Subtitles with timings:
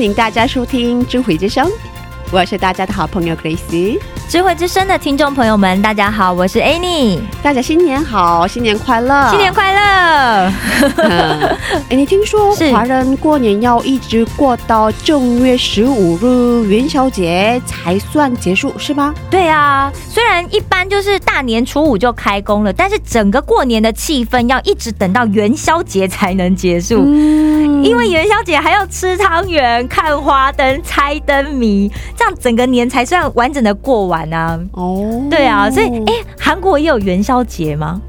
[0.00, 1.66] 欢迎大家收听《智慧之声》，
[2.32, 4.00] 我是大家的好朋友 Grace。
[4.30, 9.28] 智慧之声的听众朋友们，大家好，我是 Annie，大家新年好，新年快乐！
[9.28, 10.52] 新年快乐！
[10.96, 11.58] 嗯
[11.90, 19.14] 哎，你听说是华人过年要一直过到正月十五日元宵节才算结束，是吗？
[19.28, 27.02] 对啊，虽然一般就是大年初五就开工了，但是整个过年的气氛要一直等到元宵节才能结束。
[27.04, 34.58] 嗯因为元宵节还要吃汤圆、看花灯、猜灯谜，这样整个年才算完整的过完啊。
[34.72, 38.00] 哦，对啊，所以哎，韩国也有元宵节吗？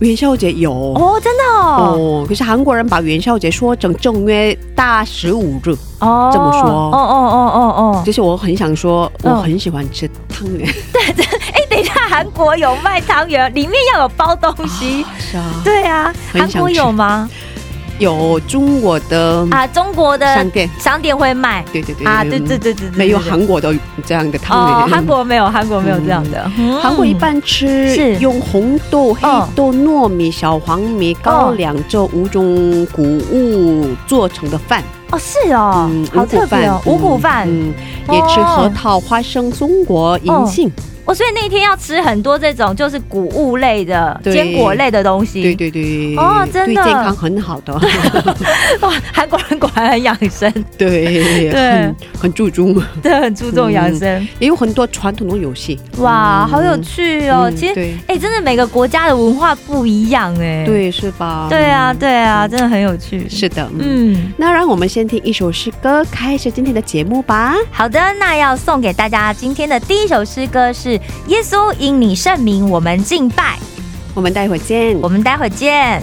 [0.00, 10.68] 元宵节有哦，真的哦，哦，可是韩国人把元宵节说成正月大十五日，哦这么说哦哦哦哦哦，就是我很想说，我嗯很喜欢吃汤圆。
[10.92, 15.06] 对哎，等一下，韩国有卖汤圆，里面要有包东西。
[15.20, 17.30] 是啊，对啊，韩国有吗？
[18.02, 23.72] 有中国的啊，中国的商店，商店会卖对对对啊，对对对对，对没有韩国的
[24.04, 24.76] 这样的汤圆。
[24.84, 26.50] 哦，韩国没有，韩国没有这样的。
[26.58, 29.20] 嗯韩国一般吃是用红豆、黑
[29.54, 37.46] 豆、糯米、小黄米、高粱这五种谷物做成的饭，哦是哦，好特别哦，五谷饭。
[37.48, 37.72] 嗯，
[38.10, 40.68] 也吃核桃、花生、松果、银杏。
[40.68, 40.72] 哦，
[41.14, 45.42] 所以那天要吃很多这种就是谷物类的、坚果类的东西。
[45.42, 47.72] 对对对，哦真的对健康很好的，
[48.80, 54.28] 哇，韩国人果然很养生，对，对很很注重，对，很注重养生。
[54.38, 55.78] 也有很多传统的游戏。
[55.98, 57.50] 哇，嗯好有趣哦！
[57.56, 60.64] 其实，哎，真的每个国家的文化不一样哎。
[60.64, 61.46] 对是吧？
[61.48, 63.28] 对啊，对啊，真的很有趣。
[63.28, 64.12] 是的，嗯。
[64.14, 67.54] 嗯，那让我们先听一首诗歌，开始今天的节目吧。
[67.70, 73.56] 好的，那要送给大家今天的第一首诗歌是《耶稣因你圣名我们敬拜》，
[74.14, 74.98] 我们待会儿见。
[75.00, 76.02] 我们待会儿见。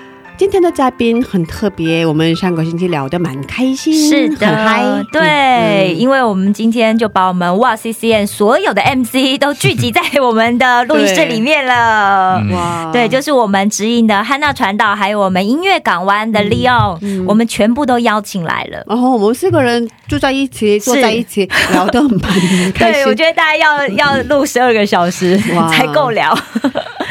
[0.41, 12.39] 今天的嘉宾很特别，我们上个星期聊得蛮开心，是的，很嗨，对，嗯因为我们今天就把我们哇 C C N 所有的 M C 都聚集在我们的录音室里面了。
[12.39, 12.51] 嗯。
[12.53, 12.89] 哇。
[12.91, 17.23] 对，就是我们指引的汉娜传导，还有我们音乐港湾的 Leo，、嗯。
[17.27, 18.83] 我们全部都邀请来了。
[18.87, 22.73] 然后我们四个人住在一起，坐在一起，聊得蛮开心。
[22.73, 25.37] 对，我觉得大家要要录十二个小时
[25.71, 26.35] 才够聊。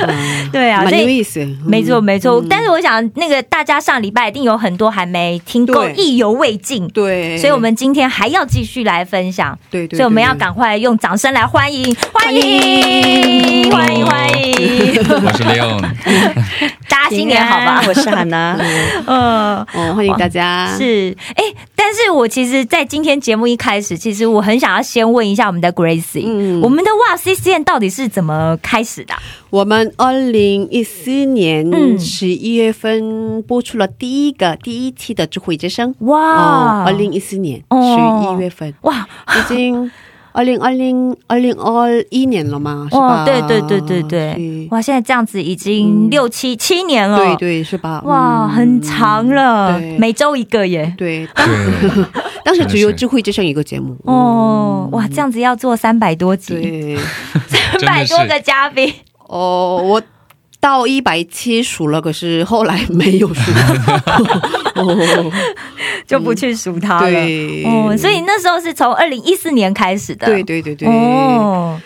[0.09, 1.47] 嗯对啊，蛮有意思。
[1.65, 2.41] 没错没错。
[2.41, 6.87] 嗯但是我想，那个大家上礼拜一定有很多还没听够，意犹未尽。
[6.89, 9.57] 对，所以，我们今天还要继续来分享。
[9.71, 14.97] 对对，所以我们要对赶快用掌声来欢迎，欢迎，迎欢迎，欢迎！
[15.25, 15.81] 我是 Leon，
[16.89, 17.83] 大家新年好吧？
[17.87, 18.57] 我是韩娜。
[19.07, 20.75] 嗯，哦，欢迎大家。
[20.77, 21.45] 是，哎、
[21.77, 29.21] 但是我其实，在今天节目一开始，其实我很想要先问一下我们的 Gracie，、嗯我们的哇 C C N 到底是怎么开始的啊、
[29.51, 31.99] 我们二零一四年嗯。
[31.99, 35.95] 十一月份播出了第一个第一期的智慧之声。
[36.01, 37.83] 哇，二零一四年哦。
[37.83, 39.07] 十一月份，哇。
[39.29, 39.91] 已经
[40.33, 43.25] 二零二零二零二一年了嘛，是哇，吧？
[43.25, 46.11] 对对对对对，哇，现在这样子已经嗯。
[46.11, 48.01] 六七七年了，对对是吧？
[48.05, 48.49] 哇，嗯。
[48.51, 49.99] 很长了，对。
[49.99, 50.95] 每周一个耶。
[50.97, 52.05] 对，当 对，
[52.45, 53.97] 当时只有智慧之声一个节目。
[54.05, 56.97] 哦，哇，这样子要做三百多集，
[57.49, 58.93] 三百多个嘉宾，
[59.31, 60.03] 哦，我
[60.59, 63.53] 到一百七数了，可是后来没有数。
[64.75, 65.33] 哦，
[66.05, 67.11] 就不去数它了。
[67.11, 70.27] 对，哦，所以那时候是从二零一四年开始的。
[70.27, 71.81] 对对对对，哦，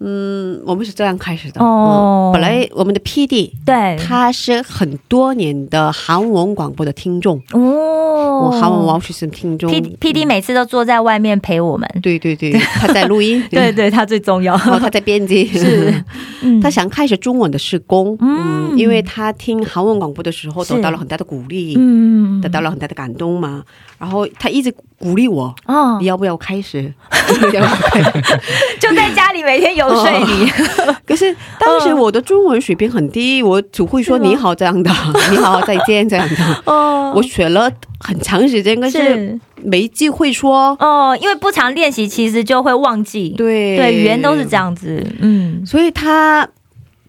[0.00, 1.60] 嗯，我们是这样开始的。
[1.60, 2.04] 哦。
[2.04, 7.60] 嗯本来我们的 PD 对，他是很多年的韩文广播的听众，哦。
[7.60, 9.70] 哦，韩文王学生听众。
[9.70, 11.88] P P D 每次都坐在外面陪我们。
[12.02, 14.56] 对对对， 他在录音，对对，他最重要。
[14.78, 16.04] 他在编辑， 是，
[16.42, 16.60] 嗯。
[16.60, 18.68] 他想开始中文的施工，嗯。
[18.72, 22.40] 嗯，因为他听韩文广播的时候得到了很大的鼓励，嗯。
[22.42, 23.64] 得到了很大的感动嘛，
[23.98, 25.96] 然后他一直鼓励我，哦。
[26.00, 26.92] 你，要不要开始？
[28.80, 30.50] 就在家里每天游说你。
[31.06, 34.90] 可是当时我的中文水平很低，我只会说你好这样的，
[35.30, 36.62] 你好再见这样的。
[36.64, 37.70] 哦我学了
[38.00, 40.76] 很长时间，可是是没机会说。
[40.78, 43.30] 哦，因为不常练习，其实就会忘记。
[43.30, 45.02] 对对，语言都是这，样子。
[45.20, 46.46] 嗯，所以他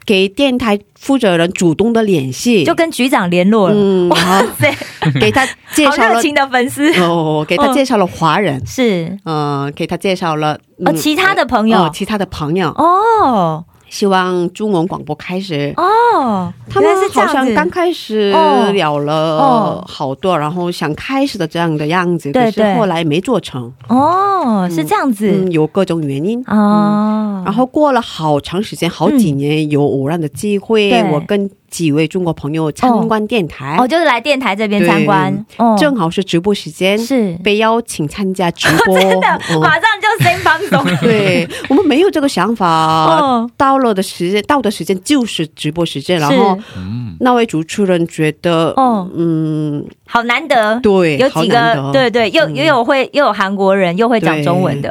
[0.09, 3.75] 给电台负责人主动的联系，就跟局长联络了。
[3.77, 4.73] 嗯，然后对，
[5.21, 6.91] 给他介绍了热情的粉丝。
[6.99, 9.15] 哦，给他介绍了华人，是。
[9.23, 11.83] 呃，给他介绍了哦，其他的朋友。
[11.83, 15.73] 哦，其他的朋友，哦希望中文广播开始。
[15.77, 25.29] 哦，他们好像刚开始哦聊哦了好多，然后想开始的这样的样子，可是后来没做成，哦，是这样子。
[25.29, 26.43] 嗯，有各种原因。
[26.47, 31.03] 哦，然后过了好长时间，好几年，有偶然的机会，对。
[31.11, 37.33] 我跟几位中国朋友参观电台，哦，就是来电台这边参观，哦，正好是直播时间，是。
[37.43, 39.59] 被邀请参加直播， 真的，哦。
[39.61, 40.83] 马上就先放松。
[41.01, 43.49] 对我们没有这个想法，哦。
[43.55, 49.09] 到了的时间，到的时间就是直播时间，然后嗯，那位主持人觉得，哦。
[49.15, 51.83] 嗯，好难得，对，有几好难得。
[51.83, 52.55] 个对对，又嗯。
[52.55, 54.89] 又有会又有韩国人，又会讲中文的，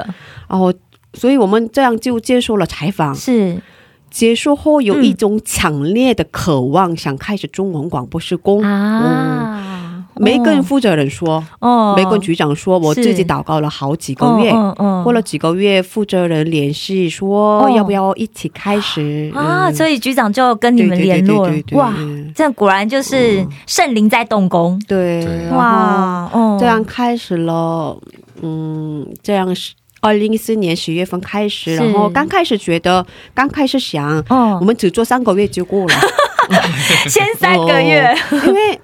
[0.49, 0.73] 然后，
[1.15, 3.15] 所以我们这样就接受了采访。
[3.15, 3.61] 是
[4.11, 8.63] 结束后有一种强烈的渴望，想开始中文广播施工。
[8.63, 11.95] 啊，没跟负责人说，哦。
[11.97, 14.51] 没跟局长说，我自己祷告了好几个月。
[14.51, 17.71] 嗯嗯过了几个月，负责人联系说、哦。
[17.71, 19.31] 要不要一起开始？
[19.35, 19.75] 啊，嗯。
[19.75, 21.79] 所以局长就跟你们联络了对对对对，对。
[21.79, 26.57] 哇，嗯这果然就是圣灵在动工，对，对哇，哦。
[26.59, 27.97] 这样开始了，
[28.43, 34.59] 嗯，这样是二零一四年十月份开始，然后刚开始觉得，刚开始想，哦。
[34.61, 35.95] 我，们只做三个月就够了，
[37.09, 38.81] 先三个月，哦因为，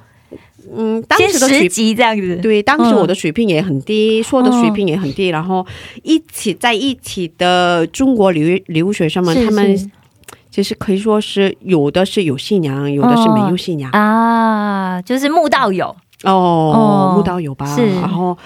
[0.76, 5.64] 嗯，当时的水平这样子，对，当时我的水平也很低，说的哦水平也很低，然后
[6.02, 9.90] 一起在一起的中国留留学生们，他们是。
[10.50, 13.90] 其实可以说是有的是有信仰，有的是没有信仰。
[13.90, 15.86] 啊，就是慕道友。
[16.22, 17.84] 哦哦，慕道友吧，是。
[17.96, 18.38] 然后，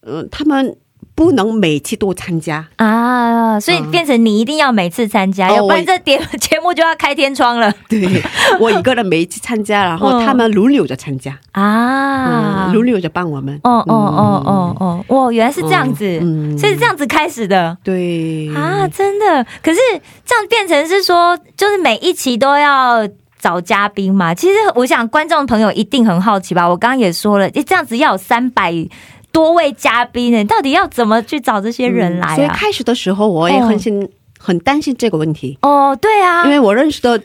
[0.00, 0.74] 呃，他们
[1.14, 2.66] 不能每次都参加。
[2.76, 8.22] 啊，所以变成你一定要每次参加，哦要不然我这节 节目就要开天窗了 对
[8.58, 12.72] 我一个人每一次参加，然后嗯他们轮流着参加，啊嗯，。
[12.72, 13.54] 轮流着帮我们。
[13.62, 17.76] 哦哦哦嗯，哦哦，哇，原来是这样子，嗯所以是这样子开始的。
[17.84, 19.44] 对啊，真的。
[19.62, 19.78] 可是
[20.24, 23.06] 这样变成是说，就是每一期都要
[23.40, 24.34] 找嘉宾嘛。
[24.34, 26.68] 其实我想观众朋友一定很好奇吧。
[26.68, 28.72] 我刚刚也说了，诶这样子要有三百
[29.34, 32.36] 多位嘉宾呢，到底要怎么去找这些人来啊？
[32.36, 37.20] 所以开始的时候我也很心、很担心这个问题，哦，对啊因，为我认识的。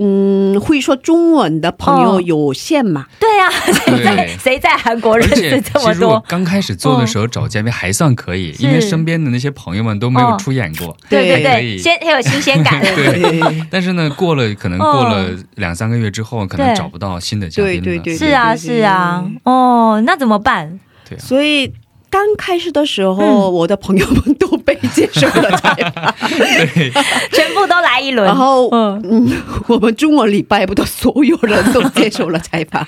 [0.00, 3.06] 嗯，会说中文的朋友哦有限嘛？
[3.18, 6.22] 对啊，谁在谁在韩国认识这么多？
[6.28, 10.96] 刚开始做的时候找嘉宾还算可以，是因为身边的那些朋友们都没有哦出演过。
[11.10, 12.80] 对对对，先很有新鲜感。
[12.80, 17.80] 对 但是呢，过了可能过了两三个月之后，可能找不到新的嘉宾了。
[17.82, 20.78] 对对对是啊是啊，哦，那怎么办？
[21.08, 21.72] 对啊，所以
[22.10, 23.52] 刚开始的时候，嗯。
[23.52, 26.90] 我的朋友们都被接受了采访，对，
[27.32, 29.30] 全部都来一轮，然后嗯，嗯，
[29.68, 32.84] 我们中文礼拜部的所有人都接受了采访。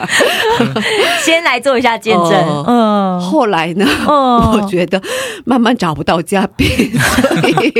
[1.25, 2.65] 先来做一下见证，哦。
[2.67, 5.00] 嗯，后来呢，哦我觉得
[5.45, 6.67] 慢慢找不到嘉宾，
[6.99, 7.73] 所以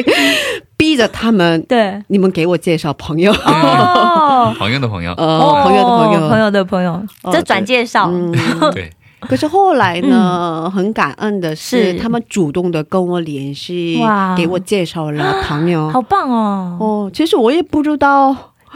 [0.77, 4.55] 逼着他们，对，你们给我介绍朋友，哦。
[4.59, 6.93] 朋友的朋友，呃，朋友的朋友，朋友的朋友，
[7.23, 8.33] 哦这转介绍，嗯，
[8.73, 8.91] 对，
[9.29, 15.89] 可是后来呢，很感恩的是，是他们主动的跟我联系哇，给我介绍了朋友。
[15.93, 16.77] 好棒哦！
[16.81, 18.35] 哦，其实我也不知道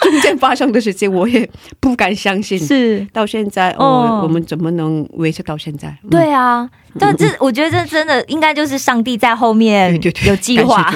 [0.00, 1.48] 中间发生的事情，我也
[1.78, 2.58] 不敢相信。
[2.58, 5.88] 是，到现在，哦哦，我们怎么能维持到现在？
[6.04, 6.68] 嗯对啊，
[6.98, 10.92] 但这我觉得这真的应该就是上帝在后面对对对有计划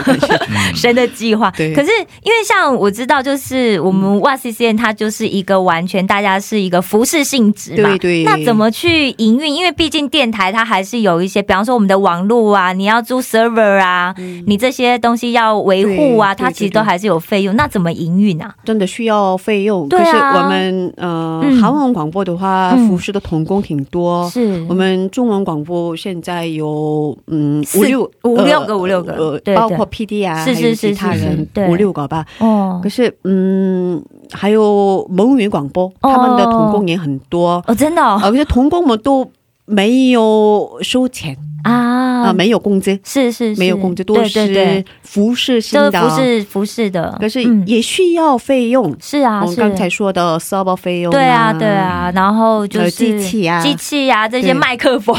[0.74, 1.50] 神的计划。
[1.56, 1.90] 对可是
[2.22, 9.54] 因为像我知道，就是我们哇 C C N 它就是一个完全大家是一个服饰性质嘛，对对那怎么去营运？
[9.54, 14.14] 因为毕竟电台它还是有一些，比方说我们的网络啊，你要租 server 啊，
[14.46, 17.54] 你这些东西要维护啊，对对它其实都还是有费用。
[17.56, 18.54] 那怎么营运啊？
[18.64, 19.88] 真的需要费用。
[19.88, 24.28] 对啊可是我们呃嗯，韩文广播的话，嗯服饰的童工挺多。
[24.30, 31.68] 是我们中文广播现在有嗯五六五六个五六个呃对对包括 P D 啊，是是还有其他人对。
[31.68, 32.24] 五六个吧。
[32.38, 32.78] 哦。
[32.80, 34.00] 可是嗯，
[34.30, 38.20] 还有蒙语广播，哦他们的童工也很多，哦，真的哦。
[38.22, 39.28] 而且童工们都
[39.64, 43.58] 没有收钱啊、啊，没有工资，是是是。
[43.58, 44.64] 没有工资，都对对对。
[44.76, 47.62] 是服饰性就是的，服饰服饰的，可是嗯。
[47.66, 48.94] 也需要费用。
[49.00, 53.60] 是啊，是我们刚才说的 server 费用、对啊对，啊，然后就是机器啊。
[53.60, 55.16] 机器啊这些麦克风，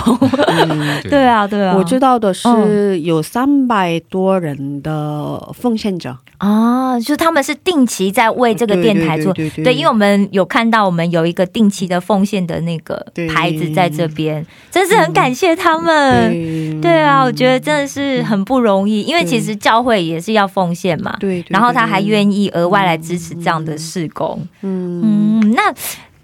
[0.48, 1.12] 嗯，对。
[1.12, 3.04] 对啊对啊，我知道的是嗯。
[3.04, 16.35] 有三百多人的奉献者，啊，就是他们是定期在为这个电台做，对对对对对，因为我们有看到我们有一个定期的奉献的那个牌子在这边，真是很感谢他们。
[16.36, 24.46] 对对啊，我觉得真的是很不容易，因为其实教会也是要奉献嘛，对，对然后他还意，愿意额外来支持这样的事工。
[24.62, 25.74] 嗯，嗯，那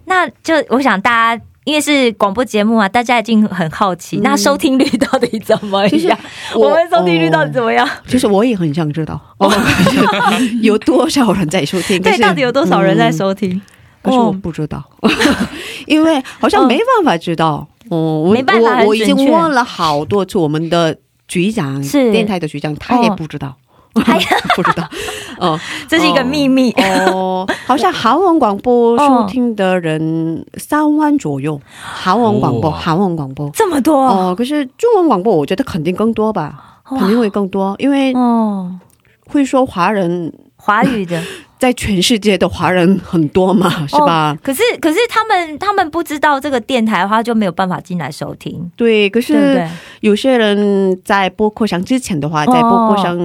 [0.05, 1.43] 那就我想大家。
[1.63, 6.17] 因为是广播节目嘛，大家已经很好奇，那收听率到底怎么样？
[6.55, 7.87] 我们收听率到底怎么样？
[8.07, 9.47] 其实我也很想知道，哦，
[10.63, 12.01] 有多少人在收听？
[12.01, 13.11] 对，到底有多少人在？
[13.11, 13.53] 收听？
[13.53, 13.61] 嗯
[14.01, 14.83] 可是我哦不知道，
[15.85, 17.47] 因为好像没办法知道。
[17.49, 22.11] 哦，我没办法很我我已经问了好多次，我们的局长是。
[22.11, 23.55] 电台的局长，他也哦不知道。
[23.93, 24.17] 还
[24.55, 24.87] 不知道，
[25.37, 26.71] 哦， 这是一个秘密。
[27.11, 29.25] 哦，好像韩文广播 哦。
[29.25, 32.77] 收听的人三万左右，韩文广播，哇。
[32.77, 33.49] 韩文广播。
[33.49, 34.07] 这么多？
[34.07, 38.71] 哦，可是中文广播，我觉得肯定更多吧，肯定会更多，因为哦，
[39.27, 41.21] 会说华人华语的。
[41.61, 44.35] 在全世界的华人很多嘛，是吧？
[44.35, 49.63] 哦可是可是他们他们不知道这个电台的话，就没有办法进来收听，对，可是？
[49.99, 53.15] 有些人在播客上之前的话，在播客上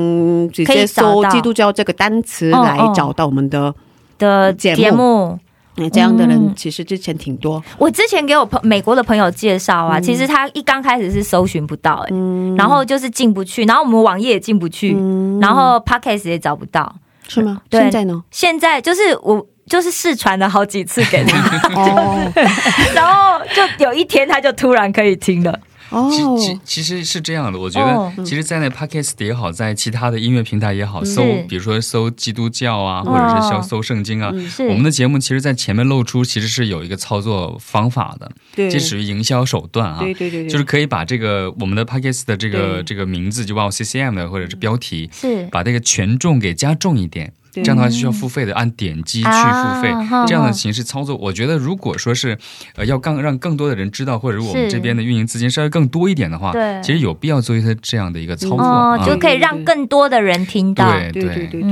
[0.51, 2.93] 直接搜基督教这个单词哦来哦。
[2.95, 3.75] 找到我们的，
[4.19, 4.83] 的节目。
[4.83, 5.39] 节目，
[5.79, 6.29] 嗯这样的嗯。
[6.29, 7.65] 人其实之前挺多。
[7.79, 15.41] 我之前给我朋美国的朋友介绍啊，其实他一刚开始是搜寻不到、哎、嗯，然后就是进不去，然后我们网页也进不去，嗯。
[15.41, 16.95] 然后 podcast 也找不到。
[17.29, 17.61] 是吗？
[17.71, 18.23] 对现在呢？
[18.31, 22.33] 现在就是我就是试传了好几次给他，哦
[22.95, 25.59] 然后就有一天他就突然可以听了。
[25.91, 34.33] 哦其其其实是这样的，我觉哦得其实，在那 podcast 也好，在其他的音乐平台也好，搜比如说搜基督教啊，哦或者是搜搜圣经啊，
[34.69, 39.99] 我们的节目其实，在前面露出其实是有一个操作方法的，对，这属于营销手段啊。
[40.01, 45.47] 对对对对，就是可以把这个我们的 podcast 的这个这个名字就报 CCM 的或者是标题，是。
[45.53, 47.33] 把这个权重给加重一点。
[47.57, 47.65] 对。
[47.65, 52.37] 这样的话是需要付费的，按点击去付费啊，这样的形式操作，我觉得如果说是
[52.77, 56.81] 呃要更让更多的人知道，或者我们这边的运营资金稍微更多一点的话，对。
[56.83, 59.07] 其实有必要做一些这样的一个操作。
[59.07, 60.91] 就可以让更多的人听到。
[60.91, 61.63] 对对对对。
[61.63, 61.71] 对对，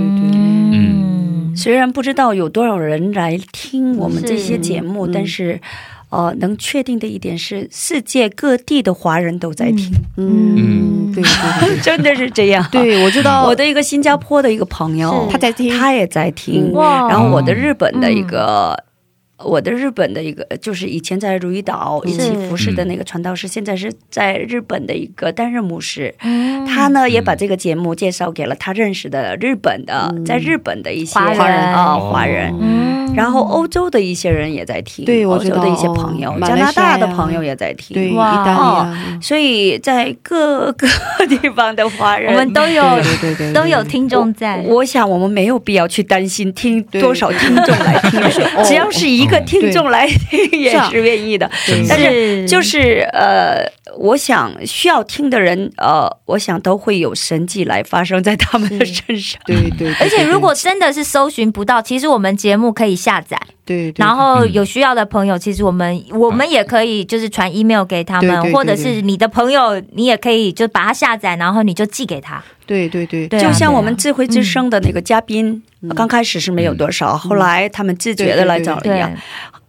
[0.72, 5.60] 嗯，虽然不知道有多少人来听我们这些节目，是但是。
[6.14, 12.64] 呃，能确定的一点是，世界各地的华人都在听，嗯，对对对真的是这样。
[12.70, 13.44] 对，我知道。
[13.46, 16.72] 我的一个新加坡的一个朋友，他在听，他也在听。
[16.72, 17.08] 哇。
[17.08, 18.78] 然后我的日本的一个，
[19.42, 26.14] 我的日本的一个，就是以前在如意岛一起服侍的那个传道士，现在是在日本的一个担任牧师。
[26.22, 26.64] 嗯。
[26.66, 31.56] 他呢也把这个节目介绍给了他认识的日本的，在日本的一些华人。
[31.72, 32.10] 啊哦。
[32.10, 32.54] 华人。
[32.60, 32.94] 嗯。
[33.14, 40.88] 然后欧洲的一些人也在听，对欧洲的一些朋友，哦加拿大的朋友也在听，对，意哇哦啊，所以在各个
[41.28, 43.02] 地方的华人，我们都有对。
[43.20, 44.64] 对对对，都有听众在。
[44.66, 48.20] 我想我们没有必要去担心听多少听众来听，
[48.66, 51.50] 只要是一个听众来听也是愿意的。
[51.88, 52.44] 但是。
[52.46, 53.66] 就是呃，
[53.98, 59.40] 我想需要听的人，呃，我想都会有神迹来发生在他们的身上。
[59.46, 72.42] 对对，对而且如果真的是搜寻不到，其实我们节目可以下载，对，对然后有需要的朋友，其实我们我们也可以就是传 email 给他们，对对对或者是你的朋友，你也可以就把它下载，然后你就寄给他。
[72.66, 73.28] 对对对。
[73.28, 75.62] 对啊就像我们智慧之声的那个嘉宾，
[75.94, 78.80] 刚开始是没有多少，后来他们自觉的来找。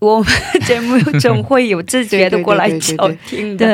[0.06, 0.28] 我们
[0.66, 3.66] 节目总会有自觉的过来 找听的，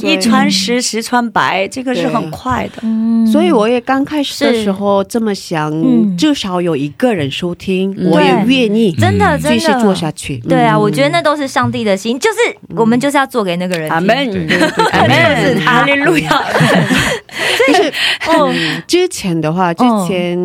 [0.00, 2.82] 对，一传十，十传百，这个是很快的。
[2.82, 3.26] 嗯。
[3.26, 8.10] 所以我也刚开始的时候这么想，嗯至少有一个人收听，嗯。
[8.10, 10.38] 我也愿意真的真继续做下去。
[10.48, 10.80] 对啊，嗯。
[10.80, 12.36] 我觉得那都是上帝的心，就是
[12.74, 13.94] 我们就是要做给那个人听。
[13.94, 14.16] 阿门，
[14.92, 16.42] 阿门，哈利路亚。
[17.68, 17.88] 就是
[18.28, 20.36] 哦嗯之前的话，之前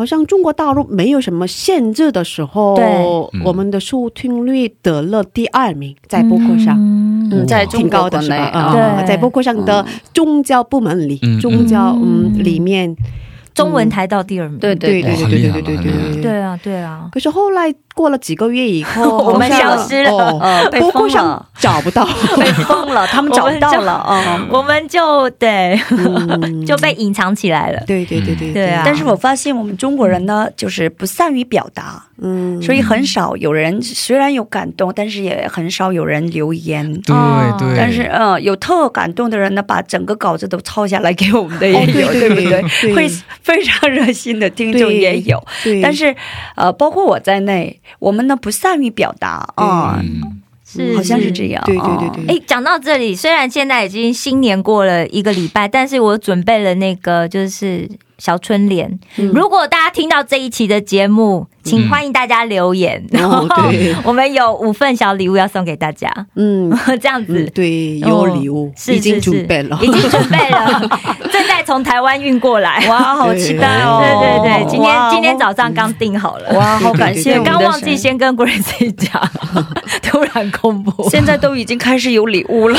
[0.00, 2.86] 好像中国大陆没有什么限制的时候，对。
[3.44, 6.74] 我们的收听率得了第二名，在播客上。
[6.78, 7.28] 嗯。
[7.30, 8.36] 嗯，在中挺高的是吧？
[8.36, 9.84] 啊，在播客上的
[10.14, 11.38] 宗教部门里，嗯。
[11.38, 12.96] 宗教嗯嗯里面，
[13.52, 14.58] 中文台到第二名。
[14.58, 14.74] 对。
[14.74, 16.22] 对对对对对，对对。
[16.22, 17.10] 对啊，对啊。
[17.12, 20.68] 可是后来过了几个月以后， 我们消失了。
[20.72, 22.04] 被封了，找不到。
[22.40, 23.92] 被封了，他们找不到了。
[23.92, 24.40] 啊。
[24.50, 26.64] 我们就对，嗯。
[26.64, 27.82] 就被隐藏起来了。
[27.86, 28.70] 对对对对对。
[28.70, 28.82] 啊。
[28.86, 36.90] 但是我发现我们中国人呢，就是不善于表达，嗯，所以很少有人虽然有感动，但是也很少有人留言。
[37.02, 37.54] 对哦。
[37.58, 42.64] 对，但是，呃，有特感动的人呢，把整个稿子都抄下来给我们的也哦对不对？
[42.80, 42.94] 对。
[42.94, 43.08] 会
[43.42, 46.14] 非常热心的听众也有，对，但是，
[46.54, 51.62] 呃，包括我在内，我们呢不善于表达啊，嗯，是好像是这样。
[51.66, 57.88] 对对哦对对，哎，讲到这里，虽然现在已经新年过了一个礼拜，但是我准备了那个就是
[58.20, 59.00] 小春联。
[59.16, 59.32] 嗯。
[59.34, 63.94] 如果大家听到这一期的节目，请欢迎大家留言，然后哦对。
[64.04, 66.70] 我们有五份小礼物要送给大家，嗯。
[67.00, 67.40] 这样子。
[67.40, 69.30] 嗯，对，有礼物是已经是是。
[69.30, 70.80] 准备了，已经准备了，
[71.32, 72.86] 正在从台湾运过来。
[72.88, 74.02] 哇，好期待哦！
[74.02, 76.52] 对对对，今天今天早上刚订好了。
[76.58, 79.22] 哇，好感谢刚忘记先跟 Grace 讲，
[80.02, 81.08] 突然公布。
[81.08, 82.78] 现在都已经开始有礼物了，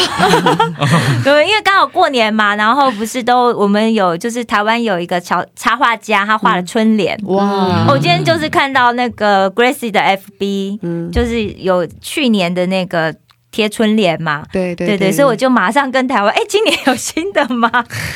[1.23, 7.17] 对，因为刚好过年嘛，然后不是都我们有就是台湾有一个插插画家，他画了春联。
[7.25, 13.15] 哇，我今天就是看到那个 Gracie 的 FB，、嗯，就是有去年的那个
[13.49, 14.43] 贴春联嘛。
[14.51, 17.69] 对对对对，所以我就马上跟台湾，哎，今年有新的吗？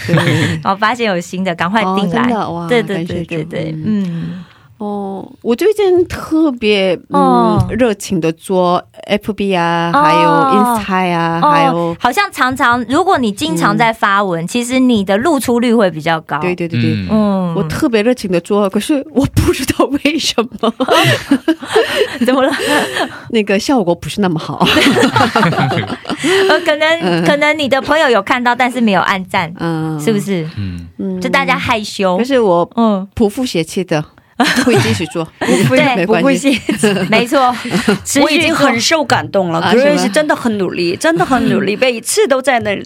[0.06, 0.16] 对
[0.62, 2.28] 然后发现有新的，赶快订来。
[2.68, 4.46] 对对对对对，嗯嗯，
[4.78, 16.40] 哦，我最近特别哦嗯热情的做 FB 啊，哦还有 Insta 啊，还有哦，好像常常，如果你经常在发文，其实你的露出率会比较高。
[16.40, 16.92] 对对对对。
[16.94, 20.74] 嗯，嗯，我特别热情的做，可是我不知道为什么
[22.26, 22.52] 怎么了？
[23.32, 24.58] 那个效果不是那么好。
[26.50, 30.20] 呃，可能可能你的朋友有看到，但是没有按赞，嗯，是不？
[30.20, 30.46] 是？
[30.58, 32.24] 嗯，嗯就大家害羞可。
[32.24, 34.04] 是我嗯，不负邪气的，
[34.66, 36.54] 会继续做， 对不会系。
[36.78, 36.94] 谢。
[37.10, 37.56] 没错，
[38.22, 42.78] 我已经很受感动了啊是吗，Grace 真的很努力，真的很努力，每一次都在那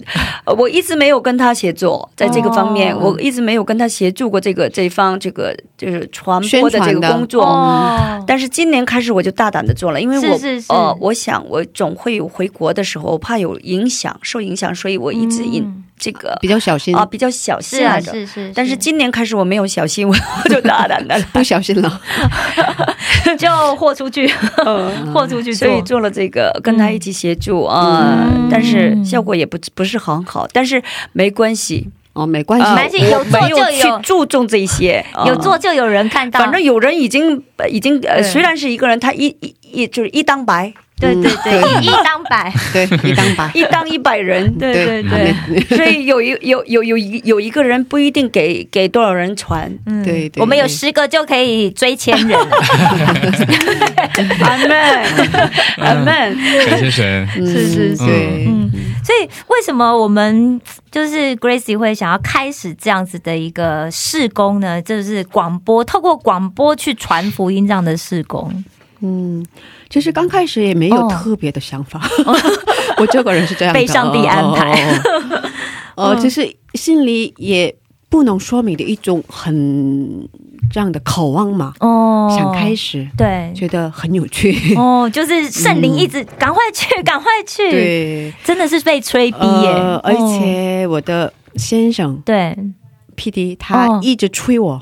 [0.56, 2.98] 我一直没有跟他协作，在这个方面，哦。
[3.00, 7.44] 我一直没有跟他协助过这个这方这个就是传播的这个工作。
[7.44, 10.66] 哦，但是今年开始我就大胆的做了，因为我是是是。
[10.68, 16.94] 呃，我想我总会有回国的时候，我怕有影响，受影响，所以我一直引嗯这个比较小心。
[16.96, 18.12] 啊、比较小是啊心来着。
[18.12, 20.14] 是是，但是今年开始我没有小心，我
[20.48, 22.00] 就大胆的不小心了。
[23.38, 24.30] 就豁出去，
[25.14, 25.54] 豁出去。
[25.54, 28.48] 所以做了这个，跟他一起协助啊、嗯。
[28.50, 33.98] 但是效果也不不是很好，但是没关系，哦，没关系，呃没关系有我做就有。
[34.00, 50.04] 注重这些， 有呃做就有人看到，反正有人已经呃已经呃，虽然是一个人，他一一一就是一当百，对对对，嗯一一当百， 对，一当百， 一当一百人，对对对， 所以有一有有有一有一个人不一定给给多少人传，嗯。
[50.04, 52.56] 对对我们有十个就可以追千人了，
[54.40, 54.70] 阿门，
[55.78, 56.38] 阿门。
[56.66, 57.26] 感谢神。
[57.30, 58.70] 是是是，嗯，
[59.04, 60.60] 所以为什么我们
[60.90, 64.80] 就是 Gracie 会想要开始这样子的一个事工呢？
[64.82, 68.64] 就是广播，透过广播去传福音这样的事工。
[69.02, 69.44] 嗯，
[69.90, 71.08] 其实刚开始也没有哦。
[71.10, 72.00] 特别的想法，
[72.96, 75.00] 我这个人是这样的，被上帝安排。
[75.96, 76.14] 哦。
[76.14, 77.74] 就是心里也
[78.08, 80.26] 不能说明的一种很
[80.72, 82.34] 这样的渴望嘛，哦。
[82.38, 83.52] 想开始，对。
[83.54, 89.68] 觉得很有趣，哦，就是圣灵一直赶快去，赶快去，， 对，真的是被催逼耶！
[89.72, 92.56] 呃，而哦且我的先生对
[93.16, 93.98] ，P D 他哦。
[94.00, 94.80] 一直催我，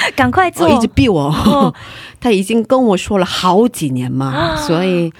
[0.16, 1.74] 赶快做，我一直逼我，哦
[2.20, 5.12] 他已经跟我说了好几年嘛，所以。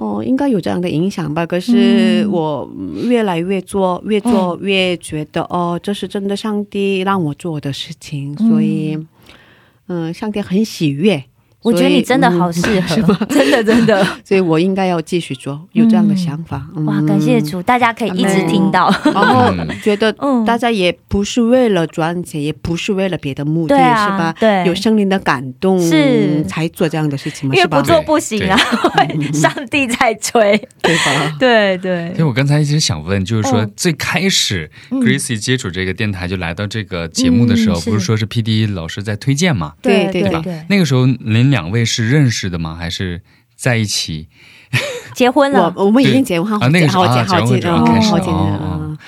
[0.00, 1.44] 哦，应该有这样的影响吧。
[1.44, 2.70] 可是嗯我
[3.08, 8.96] 越来越做，越做越觉得、哦，这是真的上帝让我做的事情，所以，
[9.88, 11.24] 嗯、上帝很喜悦。
[11.62, 16.66] 我觉得你真的好适合，真的 真的， 所以我应该要继续做，有这样的想法。
[16.76, 16.84] 嗯。
[16.86, 17.02] 哇！
[17.02, 20.44] 感谢主，大家可以一直听到，然后觉得嗯。
[20.44, 24.34] 大家也不是为了赚钱，也不是为了别的目的，啊是吧？
[24.38, 24.64] 对。
[24.66, 26.44] 有生灵的感动是。
[26.44, 28.56] 才做这样的事情嘛，因为不做不行啊，
[29.32, 31.36] 上帝在催，对吧？
[31.38, 32.14] 对对。
[32.14, 33.72] 所以我刚才一直想问，就是说嗯。
[33.76, 35.00] 最开始嗯。
[35.00, 37.90] Gracie 接触这个电台，就来到这个节目的时候，嗯是。
[37.90, 40.06] 不是说是 P D 老师在推荐嘛，对。
[40.12, 40.40] 对吧？
[40.40, 40.64] 对对，？
[40.68, 42.76] 那个时候您两位是认识的吗？
[42.76, 43.22] 还是
[43.56, 44.28] 在一起？
[45.14, 48.98] 结婚了，我我们已经结婚好啊那个好几是啊好几年了，结婚好几年哦哦了。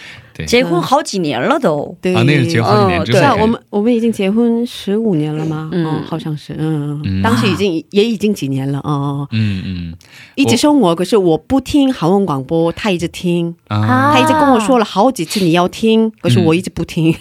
[0.40, 2.14] 对，结婚好几年了都，对。
[2.14, 3.42] 啊那是结婚一年之后是啊，开始。
[3.42, 5.68] 我们我们已经结婚十五年了吗？
[5.72, 5.84] 嗯。
[5.84, 7.22] 嗯，好像是，嗯，嗯。
[7.22, 9.94] 当时已经也已经几年了哦，嗯嗯
[10.34, 17.14] 一直生活，可是我不听韩文广播，他一直听，啊，他一直跟我说了好几次你要听，可是我一直不听，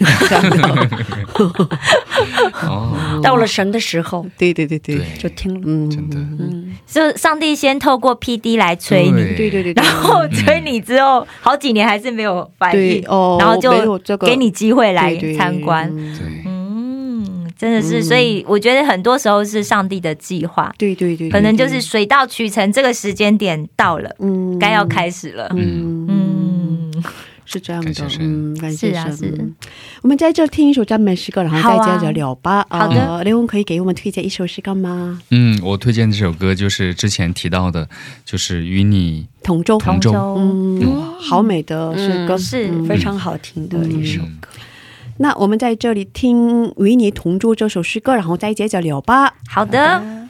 [3.23, 4.25] 到了神的时候。
[4.37, 5.61] 对对对对，对，就听了。
[5.65, 6.17] 嗯，真的。
[6.17, 9.83] 嗯，就上帝先透过 P D 来催你，对对对，对。
[9.83, 13.57] 然后催你之后好几年还是没有反应，对哦，然后
[13.99, 15.89] 就给你机会来参观。
[15.91, 16.15] 嗯。
[16.17, 18.03] 对，嗯，真的是，嗯。
[18.03, 24.57] 所以我觉得很多时候是上帝的计划，对对对，对可能就是水到渠成，这个时间点到了，嗯。
[24.59, 25.47] 该要开始了。
[25.55, 25.98] 嗯。
[25.98, 25.98] 嗯，
[27.51, 28.53] 是这样的感谢，神。
[28.53, 29.01] 嗯，感谢神。
[29.01, 29.25] 是啊是。
[29.37, 29.55] 嗯
[30.01, 32.65] 我们在这听一首赞美诗歌，然后再接着聊吧。
[32.69, 32.95] 好的。
[32.95, 35.19] 呃，刘文可以给我们推荐一首诗歌吗？
[35.31, 37.89] 嗯，我推荐这首歌就是之前提到的，
[38.23, 40.13] 就是与你同舟，同舟。
[40.37, 40.79] 嗯，
[41.19, 42.85] 好美的诗歌，嗯是嗯。
[42.85, 44.37] 非常好听的一首嗯。
[44.39, 44.47] 歌。
[45.17, 49.33] 那我们在这里听《与你同舟》这首诗歌，然后再接着聊吧。
[49.49, 50.28] 好的，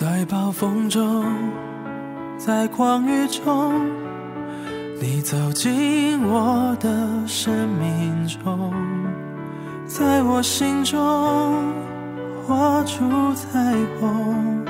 [0.00, 1.24] 在暴风中，
[2.38, 3.99] 在狂雨中，
[5.30, 6.90] 走进我的
[7.24, 8.74] 生命中，
[9.86, 11.72] 在我心中
[12.44, 14.64] 画出彩虹，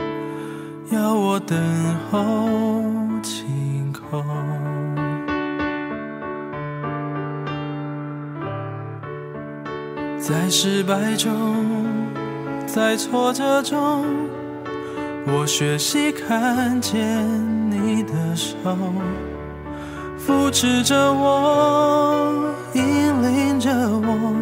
[0.90, 1.58] 要我等
[2.10, 2.50] 候
[3.22, 4.22] 晴空。
[10.18, 11.86] 在失败中，
[12.66, 14.04] 在挫折中。
[15.26, 17.26] 我学习看见
[17.70, 18.54] 你的手，
[20.30, 22.82] 扶持着我，引
[23.20, 24.32] 领着我，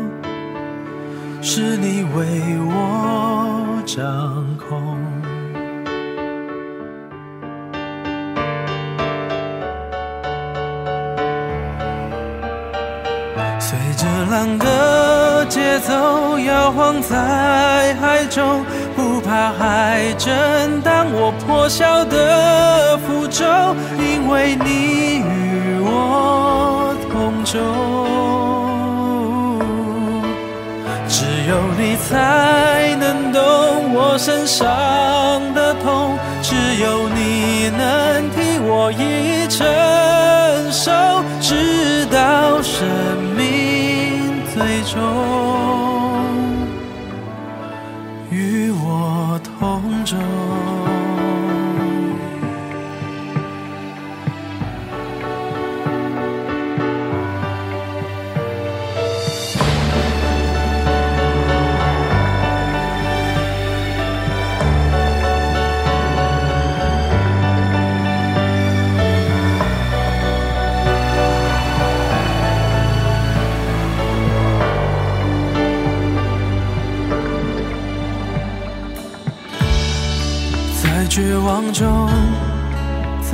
[1.41, 4.05] 是你为我掌
[4.59, 4.99] 控。
[13.59, 18.63] 随着浪的节奏摇晃在海中，
[18.95, 23.45] 不怕海震荡我破晓的浮舟，
[23.99, 25.18] 因为你
[27.53, 27.57] 中。
[31.09, 33.41] 只有你才能懂
[33.95, 34.67] 我身上
[35.55, 39.67] 的痛，只有你能替我一程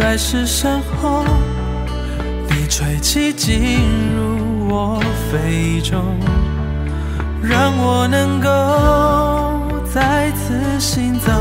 [0.05, 1.25] 在失声后，
[2.51, 3.81] 你吹气进
[4.15, 5.01] 入我
[5.33, 6.05] 肺中，
[7.43, 11.33] 让我能够再次行走，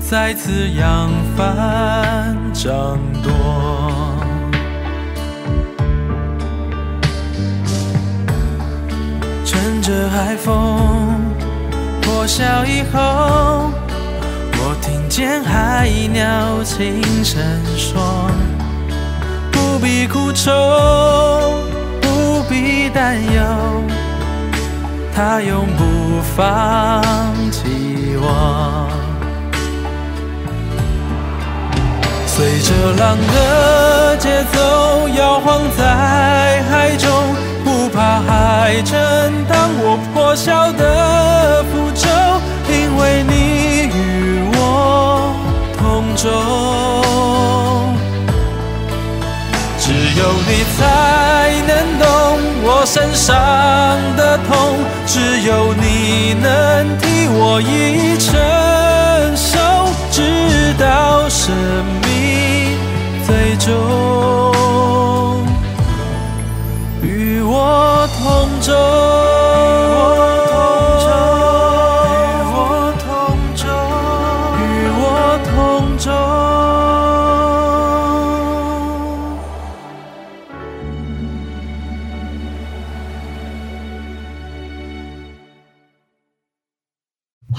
[0.00, 4.16] 再次扬帆掌舵。
[9.44, 11.32] 趁着海风
[12.02, 13.70] 破晓以后。
[15.16, 17.42] 见海鸟轻声
[17.74, 18.30] 说
[19.50, 20.52] ：“不必苦愁，
[22.02, 23.82] 不必担忧，
[25.14, 27.02] 它永不放
[27.50, 27.62] 弃
[28.20, 28.90] 我。”
[32.28, 37.10] 随着浪的节奏摇晃在海中，
[37.64, 42.06] 不怕海震荡我破晓的符咒，
[42.68, 43.55] 因为你
[46.16, 46.24] 中。
[49.78, 50.82] 只有你才
[51.68, 52.04] 能懂
[52.64, 53.36] 我身上
[54.16, 54.50] 的痛，
[55.06, 58.34] 只有你能替我一承
[59.36, 59.58] 受，
[60.10, 61.54] 直到生
[62.02, 62.76] 命
[63.24, 63.72] 最终
[67.02, 68.72] 与我同舟。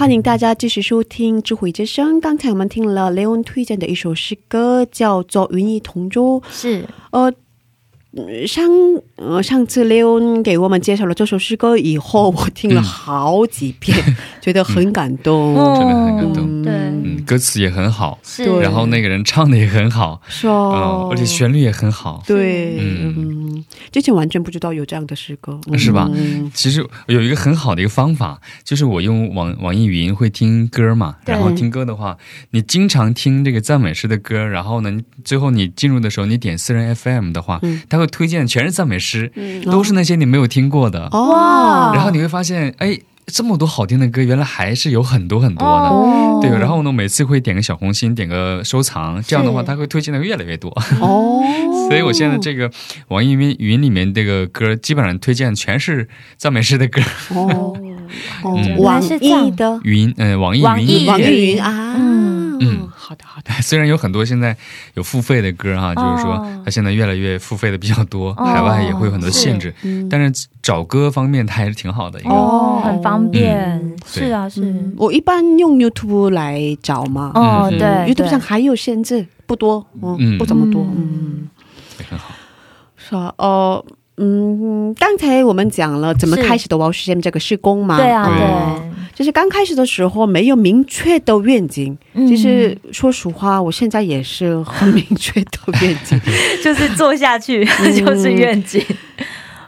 [0.08, 2.16] 欢迎大家继续收听《智慧之声》。
[2.20, 6.40] 刚才我们听了雷恩推荐的一首诗歌，叫做《云一同舟》。
[6.50, 6.82] 是。
[7.10, 7.30] 呃，
[8.16, 8.66] 嗯上
[9.16, 13.94] 呃上次雷恩给我们介绍了这首诗歌以后，我听了好几遍，
[14.40, 15.54] 觉得很感动。
[15.76, 16.46] 真的很感动。
[16.46, 16.62] 嗯。
[16.62, 18.46] 对，嗯，歌词也很好，是。
[18.46, 18.62] 对。
[18.62, 22.22] 然后那个人唱的也很好，是嗯哦，，而且旋律也很好。
[22.26, 23.37] 对，嗯嗯，
[23.90, 26.08] 之前完全不知道有这样的诗歌， 是吧？
[26.14, 26.50] 嗯。
[26.54, 32.16] 其实有一个很好的一个方法，就是我用网网易云会听歌嘛，然后听歌的话，
[32.50, 37.82] 你经常听这个赞美诗的歌，然后呢，最后你进入的时候，你点私人 FM 的话，嗯。
[37.88, 39.32] 它会推荐全是赞美诗，
[39.64, 41.94] 都是那些你没有听过的，哦，哇。
[41.94, 42.98] 然后你会发现，哎，
[43.32, 45.88] 这么多好听的歌，原来还是有很多很多的。
[45.88, 46.40] 哦。
[46.40, 50.70] 对，然后呢，每次会点个小红心，点个收藏，这样的话，是它会推荐的越来越多。
[51.00, 51.42] 哦，
[51.88, 52.70] 所以我现在这个
[53.08, 57.00] 网易云云里面这个歌，基本上推荐全是赞美诗的歌。
[57.34, 57.76] 哦。
[58.42, 62.27] 哦 嗯，网原来是这样易的云，嗯、网易云网易网易云啊，嗯
[62.60, 62.88] 嗯。
[62.94, 64.56] 好的好的， 虽然有很多现在
[64.94, 66.62] 有付费的歌哈、就是说哦。
[66.64, 70.08] 它现在越来越付费的比较多，哦海外也会有很多限制，嗯。
[70.08, 72.20] 但是找歌方面它还是挺好的。
[72.20, 74.62] 一个哦，很方便，嗯是啊，是。
[74.64, 80.38] 嗯，我一般用 YouTube 来找嘛，哦，嗯对，YouTube 上还有限制，不多，嗯，嗯。
[80.38, 81.48] 不怎么多，嗯。
[82.08, 82.34] 很好。
[82.96, 83.84] 是啊，哦。
[84.18, 92.26] 嗯，刚才我们讲了怎么开始的 Wow CM 这个施工嘛，对啊，对对，就是刚开始的时候没有明确的愿景，嗯。
[92.26, 96.20] 其实说实话，我现在也是很明确的愿景。
[96.62, 97.64] 就是做下去
[97.96, 98.84] 就是愿景，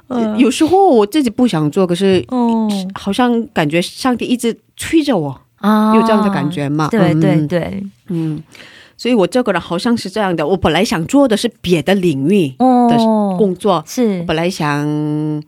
[0.09, 2.69] 嗯有时候我自己不想做，可是哦。
[2.95, 6.89] 好像感觉上帝一直催着我，啊有这样的感觉嘛？
[6.91, 8.43] 对对嗯对，嗯，
[9.01, 10.47] 所以我这个人好像是这样的。
[10.47, 14.85] 我本来想做的是别的领域的哦，工作，是本来想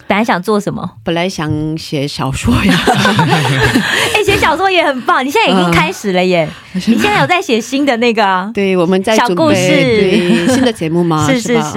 [0.06, 0.90] 本来想做什么？
[1.04, 2.74] 本来想写小说呀，
[4.16, 6.48] 哎，写小说也很棒，你现在已经开始了耶！
[6.72, 8.50] 你现在有在写新的那个啊？
[8.54, 11.72] 对，我们在准小故事新的节目嘛， 吧是是是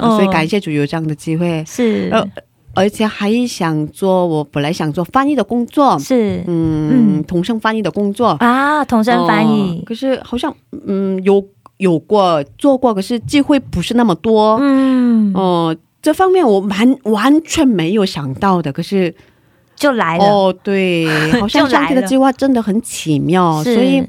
[0.00, 1.64] 所以感谢主有这样的机会。
[1.66, 2.24] 是呃
[2.76, 6.44] 而且还想做，我本来想做翻译的工作，是。
[6.46, 7.24] 嗯，嗯。
[7.24, 9.80] 同声翻译的工作，啊，同声翻译。
[9.80, 10.54] 哦，可是好像
[10.86, 11.42] 嗯有
[11.78, 19.12] 有过做过，可是机会不是那么多，嗯，哦、这方面我完完全没有想到的，可是
[19.74, 20.24] 就来了。
[20.24, 21.08] 哦，对，
[21.40, 24.04] 好像上帝的计划真的很奇妙，所以，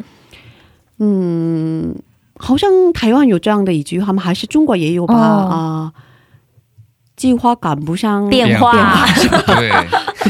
[0.99, 1.95] 嗯，
[2.35, 4.21] 好像台湾有这样的一句话吗？
[4.21, 5.15] 还是中国也有吧？
[5.15, 5.49] 哦。
[5.49, 5.93] 啊、
[7.17, 9.05] 计划赶不上变化，
[9.47, 9.71] 对，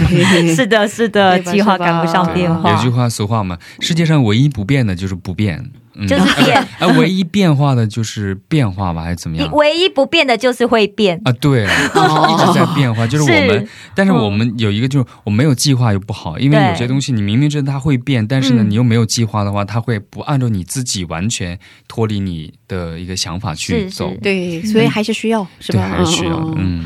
[0.56, 2.72] 是的，是的，计划赶不上变化。
[2.72, 6.58] 有句，话俗话嘛，世界上唯一不变的就是不变，嗯、就是变。
[6.80, 9.52] 啊，唯一变化的就是变化吧，还是怎么样？
[9.52, 11.20] 唯一不变的就是会变。
[11.26, 18.70] 啊，对，就是一直在变化，就是我们是，但是我们有一个就是我没有计划又不好，因为有些东西你明明知道它会变，但是呢，嗯。
[18.70, 25.88] 你又没有计划的话，它会不按照你自己完全脱离你的一个想法去走是，对，所以还是需要，是对，吧？
[25.88, 26.86] 还是需要，嗯，嗯，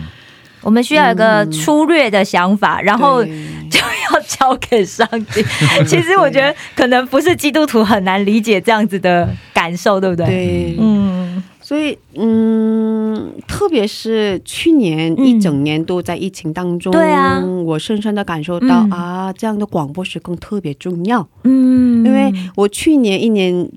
[0.62, 3.24] 我们需要有个粗略的想法，然后
[3.70, 5.44] 就要交给上帝。
[5.88, 10.26] 其实我觉得可能不是基督徒很难理解这样子的感受，对不对？
[10.26, 17.40] 对，嗯，所以嗯，特别是去年嗯一整年都在疫情当中，对啊。
[17.66, 18.92] 我深深的感受到、嗯。
[18.92, 21.28] 啊，这样的广播时更特别重要。
[21.44, 22.06] 嗯。
[22.06, 23.70] 因为我去年一年，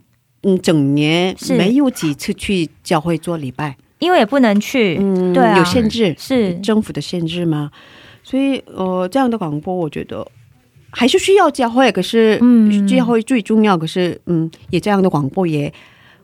[0.43, 1.55] 嗯，整年是。
[1.55, 5.59] 没有几次去教会做礼拜，因为也不能去，嗯，对啊。
[5.59, 6.55] 有限制，是。
[6.61, 7.71] 政府的限制吗，
[8.23, 10.27] 所以呃，这样的广播我觉得
[10.91, 12.87] 还是需要教会，可是嗯。
[12.87, 15.73] 教会最重要，可是嗯，也这样的广播也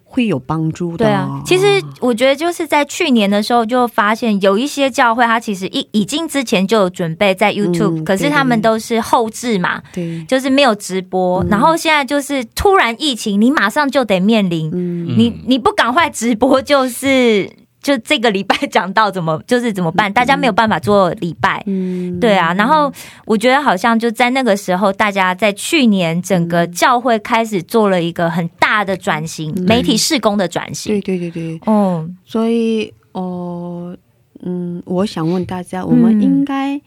[0.04, 1.04] 会有帮助的。
[1.04, 1.64] 对啊，其实
[2.00, 11.44] 我觉得就是在去年的时候就发现有一些教会，它其实已已经之前就有准备在 YouTube，、嗯可是他们都是后置嘛，对，就是没有直播。
[11.48, 15.06] 然后现在就是突然疫情，你马上就得面临，嗯。
[15.16, 17.48] 你你不赶快直播，就是
[17.82, 21.62] 就这个礼拜讲到怎么就是怎么办，大家没有办法做礼拜。
[21.66, 22.92] 嗯，对啊，然后
[23.24, 30.92] 我觉得好像就在那个时候，大家在去年整个教会开始做了一个很大的转型，媒体事工的转型。
[30.92, 31.00] 对。
[31.00, 33.96] 对对对，哦，所以哦、
[34.44, 36.80] 嗯，我想问大家，我们应该，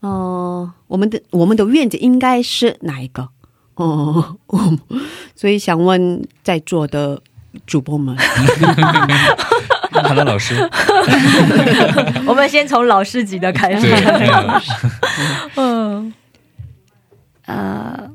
[0.00, 3.28] 呃，我们的我们的愿景应该是哪一个？
[3.76, 4.36] 哦、
[5.34, 7.20] 所以想问在座的
[7.66, 8.16] 主播们，
[10.02, 10.54] 好的，老师，
[12.26, 13.86] 我们先从老师级的开始。，
[15.56, 16.12] 嗯。
[16.12, 16.14] 嗯。
[17.46, 18.10] 呃，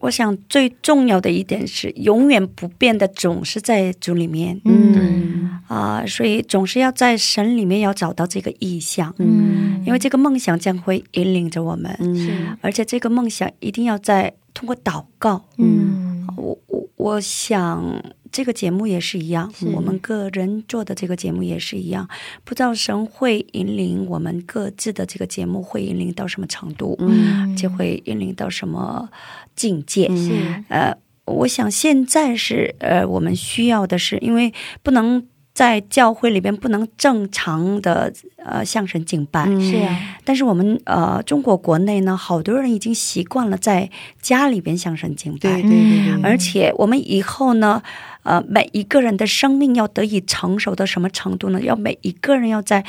[0.00, 4.60] 我想最重要的一点是，永远不变的总是在主里面。
[4.64, 5.60] 嗯。
[5.68, 9.82] 啊、所以总是要在神里面要找到这个意向，嗯。
[9.86, 12.56] 因为这个梦想将会引领着我们，嗯。
[12.60, 15.44] 而且这个梦想一定要在通过祷告。
[15.58, 16.26] 嗯。
[16.36, 22.08] 我我我想这个节目也是一样，我们个人做的这个节目也是一样，
[22.44, 27.56] 不知道神会引领我们各自的这个节目会引领到什么程度，嗯。
[27.56, 29.08] 就会引领到什么
[29.56, 30.08] 境界。
[30.16, 30.64] 是。
[30.68, 43.90] 呃，我想现在是呃，我们需要的是，因为不能在教会里边不能正常的呃向神敬拜，是啊，但是我们呃中国国内呢，好多人已经习惯了在
[44.22, 47.82] 家里边向神敬拜，对对对对，而且我们以后呢，
[48.22, 51.60] 呃，每一个人的生命要得以成熟到什么程度呢？
[51.60, 52.84] 要每一个人要在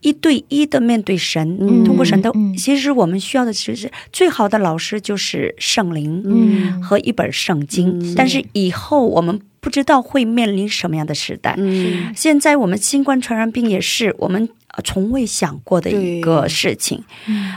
[0.00, 2.30] 一对一的面对神，嗯通过神的。
[2.34, 8.00] 嗯其实我们需要的其实最好的老师就是圣灵，嗯和一本圣经。
[8.00, 11.54] 嗯但是以后我们不知道会面临什么样的时代。
[11.56, 17.02] 嗯现在我们新冠传染病也是我们呃从未想过的一个事情。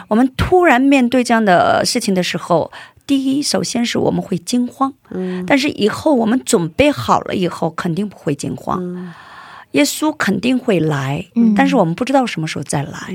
[0.07, 2.71] 我们突然面对这样的事情的时候，
[3.07, 8.79] 第一，首先是我们会惊慌，嗯但是以后我们准备好了以后，肯定不会惊慌。
[8.81, 9.11] 嗯
[9.71, 13.13] 耶稣肯定会来，嗯但是我们不知道什么时候再来。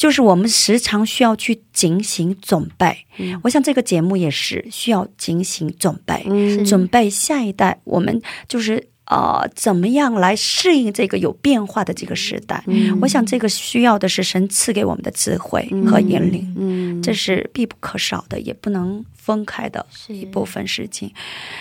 [0.00, 3.04] 就是我们时常需要去警醒准备。
[3.42, 12.64] 我想这个节目也是需要警醒准备，嗯准备下一代，我们就是呃，怎么样来适应这个有变化的这个时代？
[13.02, 21.12] 我想这个需要的是神赐给我们的智慧和引领，嗯这是必不可少的，也不能分开的一部分事情。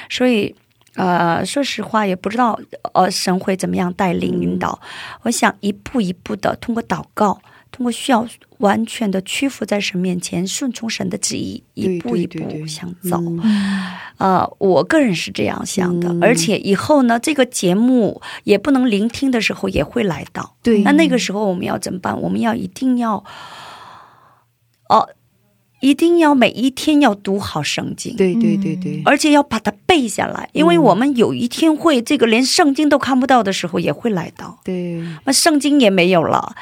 [0.09, 0.55] 所以。
[0.95, 2.59] 呃，说实话，也不知道
[2.93, 4.77] 呃神会怎么样带领引导。
[5.21, 7.39] 我想一步一步的通过祷告，
[7.71, 13.17] 通过需要完全的屈服在神面前，顺从神的旨意，一步一步向走。
[13.21, 20.57] 嗯呃，我个人是这样想的，嗯而且以后呢，这个节目也不能聆听的时候也会来到。
[20.61, 22.19] 对那那个时候我们要怎么办？
[22.19, 23.23] 我们要一定要，
[24.89, 25.07] 哦、
[25.79, 28.15] 一定要每一天要读好圣经。
[28.15, 35.03] 对对对对，而且要把它背下来，因为我们有一天会这个连圣经都看不到的时候也会来到，对。
[35.25, 36.55] 那圣经也没有了，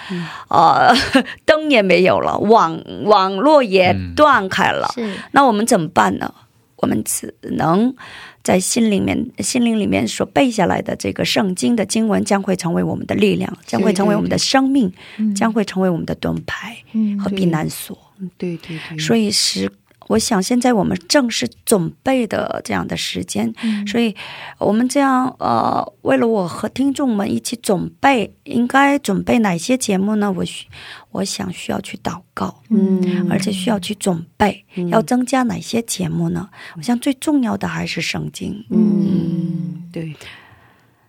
[0.49, 0.93] 呃，
[1.45, 5.13] 灯也没有了，网网络也断开了，是。
[5.31, 6.33] 那我们怎么办呢？
[6.77, 7.95] 我们只能
[8.43, 14.93] 在心里面、心灵里面所背下来的这个圣经的经文，将会成为我们的力量，将会成为我们的生命，
[15.35, 17.97] 将会成为我们的盾牌嗯和避难所。
[18.37, 19.71] 对对对，所以是
[20.07, 23.53] 我想现在我们正是准备的这样的时间，
[23.85, 24.15] 所以
[24.57, 30.31] 我们这样呃，为了我和听众们一起准备，应该准备哪些节目呢？
[30.31, 30.65] 我需
[31.11, 33.27] 我想需要去祷告，嗯。
[33.29, 36.49] 而且需要去准备，要增加哪些节目呢？
[36.77, 40.15] 我想最重要的还是圣经，嗯，对，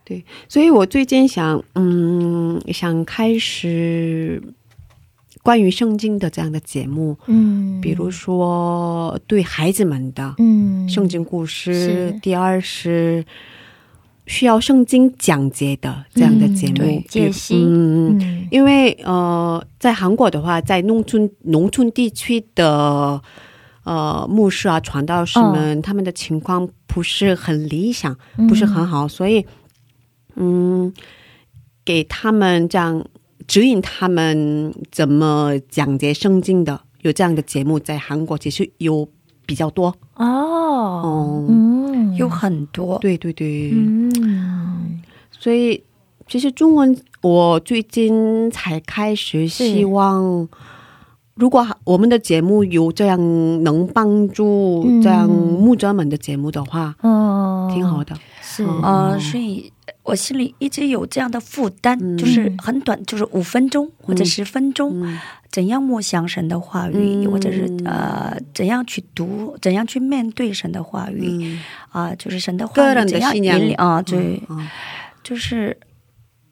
[0.03, 4.43] 对，所以我最近想，嗯，想开始
[5.49, 7.81] 关于圣经的这样的节目，嗯。
[7.81, 10.87] 比如说对孩子们的嗯。
[10.87, 12.19] 圣经故事，是。
[12.21, 13.25] 第二是
[14.27, 17.55] 需要圣经讲解的这样的节目，解析。
[17.55, 18.19] 嗯。
[18.19, 18.47] 嗯。
[18.51, 23.19] 因为呃，在韩国的话，在农村农村地区的
[23.85, 28.15] 呃牧师啊、传道士们，他们的情况不是很理想，
[28.47, 29.43] 不是很好，所以
[30.35, 30.93] 嗯，
[31.83, 33.03] 给他们这样
[33.49, 39.09] 指引他们怎么讲解圣经的，有这样的节目，在韩国其实有
[39.47, 39.87] 比较多。
[40.13, 41.45] 哦哦。
[41.49, 42.15] 嗯。
[42.15, 45.01] 有很多，对对对，嗯。
[45.31, 45.83] 所以
[46.27, 50.47] 其实中文我最近才开始希望，
[51.33, 53.19] 如果我们的节目有这样
[53.63, 55.01] 能帮助嗯。
[55.01, 58.15] 这样牧者们的节目的话，嗯挺好的。
[58.43, 58.63] 是。
[58.83, 59.73] 呃，所以
[60.09, 62.17] 我心里一直有这样的负担，嗯。
[62.17, 65.19] 就是很短，就是五分钟或者十分钟，嗯。
[65.51, 67.31] 怎样默想神的话语，嗯。
[67.31, 71.59] 或者是呃怎样去读，怎样去面对神的话语嗯，
[71.91, 74.67] 啊、就是神的话语怎样引领啊，对，嗯。
[75.23, 75.77] 就是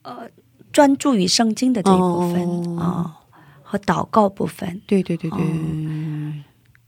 [0.03, 0.27] 呃
[0.71, 3.13] 专注于圣经的这一部分啊、哦
[3.69, 5.39] 和祷告部分，对对对对，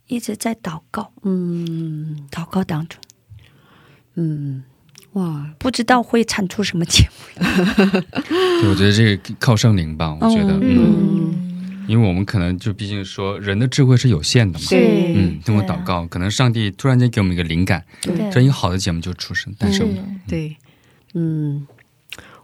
[0.07, 2.25] 一直在祷告，嗯。
[2.31, 3.01] 祷告当中，
[4.15, 4.63] 嗯，
[5.13, 7.43] 哇，不知道会产出什么节目。
[8.61, 18.15] 对我觉得这个靠圣灵吧，我觉得，嗯，嗯，因为我们可能就毕竟说人的智慧是有限的嘛，对嗯，通过祷告，可能上帝突然间给我们一个灵感，对。
[18.29, 20.03] 这样一个好的节目就出生诞生了。
[20.27, 20.55] 对，
[21.15, 21.65] 嗯，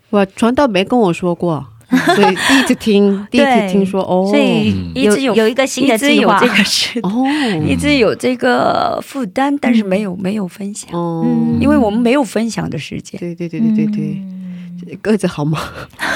[0.10, 1.68] 我传道没跟我说过，
[2.16, 7.26] 所以第一次听，第一次听说哦，所以一直有有一个新的一直计划，有这个是， 哦，
[7.68, 11.60] 一直有这个负担，但是没有没有分享，哦，嗯。
[11.62, 13.20] 因为我们没有分享的时间。
[13.20, 14.22] 对对对对对对。
[14.22, 14.45] 嗯
[15.02, 15.60] 各自好吗，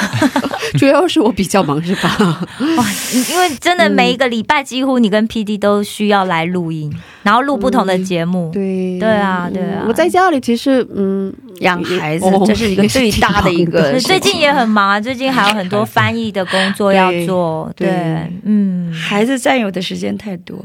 [0.77, 2.47] 主要是我比较忙是吧？
[2.77, 2.85] 哇，
[3.29, 6.93] 因为真的每一个礼拜几乎你跟 PD 都需要来录音，
[7.23, 8.49] 然后录不同的节目。
[8.53, 17.71] 对对啊对啊我在家里其实嗯，养孩子哦这是一个最大的一个最近也很忙啊，最近还有很多翻译的工作要做。
[17.75, 20.57] 对对，嗯，孩子占有的时间太多。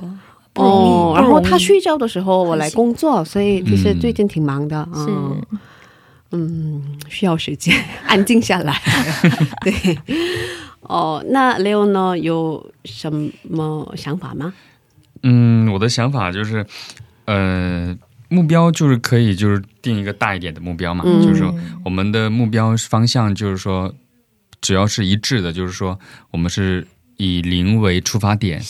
[0.54, 4.78] 哦，然后他睡觉的时候我来工作，所以其实最近挺忙的。
[4.78, 5.40] 啊嗯
[6.34, 7.72] 嗯，需要时间
[8.06, 8.74] 安静下来。
[9.62, 9.96] 对，
[10.80, 13.10] 哦，那 Leo 呢，有什
[13.48, 14.52] 么想法吗？
[15.22, 16.66] 嗯，我的想法就是，
[17.26, 17.96] 呃，
[18.28, 21.54] 目标就是可以就是定一个大一点的目标嘛，嗯就是说
[21.84, 23.94] 我们的目标方向就是说，
[24.60, 25.98] 只要是一致的，就是说
[26.32, 26.86] 我们是
[27.16, 28.62] 以零为出发点。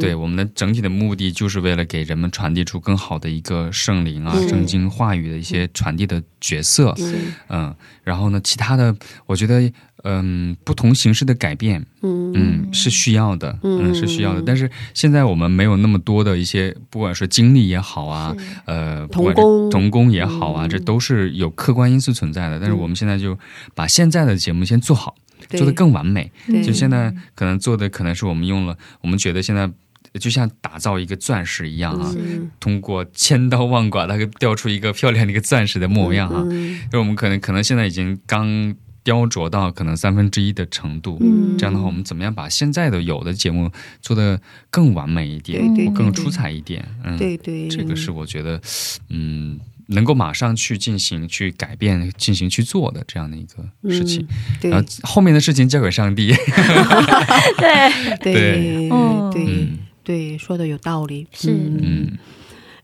[0.00, 6.94] 对我们的整体的目的，就是为了给人们传递出更好的一个圣灵啊、嗯圣经话语的一些传递的角色。
[6.98, 8.94] 嗯嗯，然后呢，其他的，
[9.26, 9.72] 我觉得，
[10.04, 14.42] 嗯，不同形式的改变，嗯嗯，是需要的，嗯嗯，是需要的。
[14.44, 18.34] 但是现在我们没有那么多的一些，不管是经历也好啊，
[18.64, 22.58] 呃，不管是童工童工也好啊，嗯这都是有客观因素存在的。
[22.58, 23.38] 但是我们现在就
[23.74, 25.14] 把现在的节目先做好，
[25.50, 26.30] 做得更完美。
[26.46, 29.70] 对就现在可能做的可能是我们用了，我们觉得现在。
[30.18, 36.42] 就像打造一个钻石一样啊，嗯通过千刀万剐，它给雕出一个漂亮的一个钻石的模样啊。
[36.50, 41.56] 嗯就我们可能可能现在已经刚雕琢到可能三分之一的程度，嗯。
[41.58, 43.70] 这样的话，我们怎么样把现在的有的节目
[44.00, 44.40] 做得
[44.70, 46.86] 更完美一点，对对对更出彩一点？
[47.04, 48.60] 嗯，对对，这个是我觉得，
[49.08, 54.26] 嗯，能够马上去进行、去改变、进行去做的这样的一个事情。
[54.60, 54.70] 对。
[54.70, 56.32] 然后后面的事情交给上帝。
[57.58, 58.32] 对，对。
[58.32, 59.30] 对嗯。
[59.32, 59.78] 对嗯。
[60.02, 61.26] 对，说的有道理。
[61.32, 61.50] 是。
[61.52, 62.18] 嗯，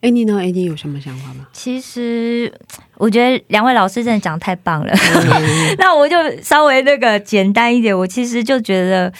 [0.01, 0.38] 哎，你呢？
[0.38, 1.47] 哎，你有什么想法吗？
[1.53, 2.53] 其实
[2.97, 4.92] 我觉得两位老师真的讲得太棒了，
[5.78, 7.97] 那我就稍微那个简单一点。
[7.97, 9.12] 我其实就觉得，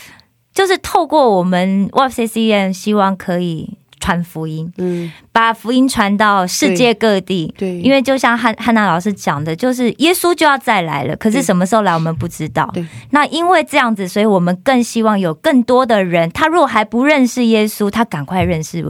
[0.55, 7.53] 就是透过我们 YCCM，希望可以传福音，嗯，把福音传到世界各地。
[7.57, 12.87] 对，因为就像汉汉娜老师讲的，就是耶稣就要再来了，可是什么时候来我们不知道对。
[13.11, 18.83] 那因为这样子，所以我们更希望有更多的人，他如果还不认识耶稣，他赶快认识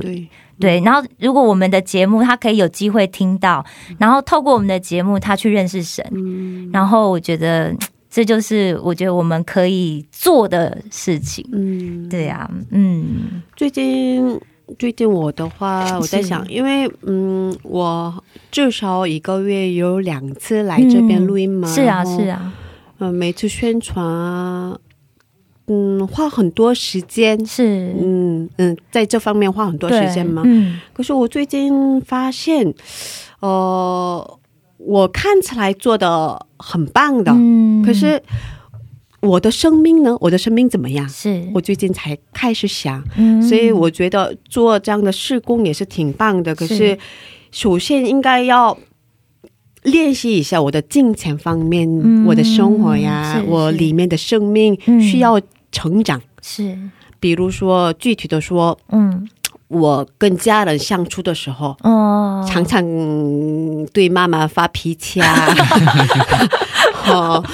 [0.59, 3.65] 对对，然后如果我们的节目他可以有机会听到，
[3.99, 6.71] 然后透过我们的节目他去认识神，嗯。
[6.73, 11.47] 然后我觉得嘖 这就是我觉得我们可以做的事情。
[11.53, 14.41] 嗯，对啊，嗯，最近
[14.79, 22.53] 最近我的话，我在想，因为嗯，我至少一个月有两次来这边录音嘛，是啊，是，啊，
[22.99, 24.79] 嗯、每次宣传啊，
[25.69, 30.43] 嗯，花很多时间，是，嗯嗯，在这方面花很多时间吗。
[30.45, 32.73] 嗯，可是我最近发现，
[33.41, 34.39] 呃，
[34.79, 38.23] 我看起来做的很棒的，嗯可是
[39.21, 40.17] 我的生命呢？
[40.21, 41.09] 我的生命怎么样？
[41.09, 46.55] 是，我最近才开始想，嗯所以我觉得做这样的事工也是挺棒的。
[46.55, 46.99] 可是是，
[47.51, 48.79] 首先应该要
[49.83, 55.41] 练习一下我的金钱方面，嗯我的生活呀，我里面的生命嗯需要
[55.73, 56.21] 成长。
[56.43, 56.79] 是，
[57.19, 59.29] 比如说，具体的说，嗯，
[59.69, 62.83] 我跟家人相处的时候，哦，常常
[63.93, 65.49] 对妈妈发脾气啊，
[67.11, 67.45] 哦，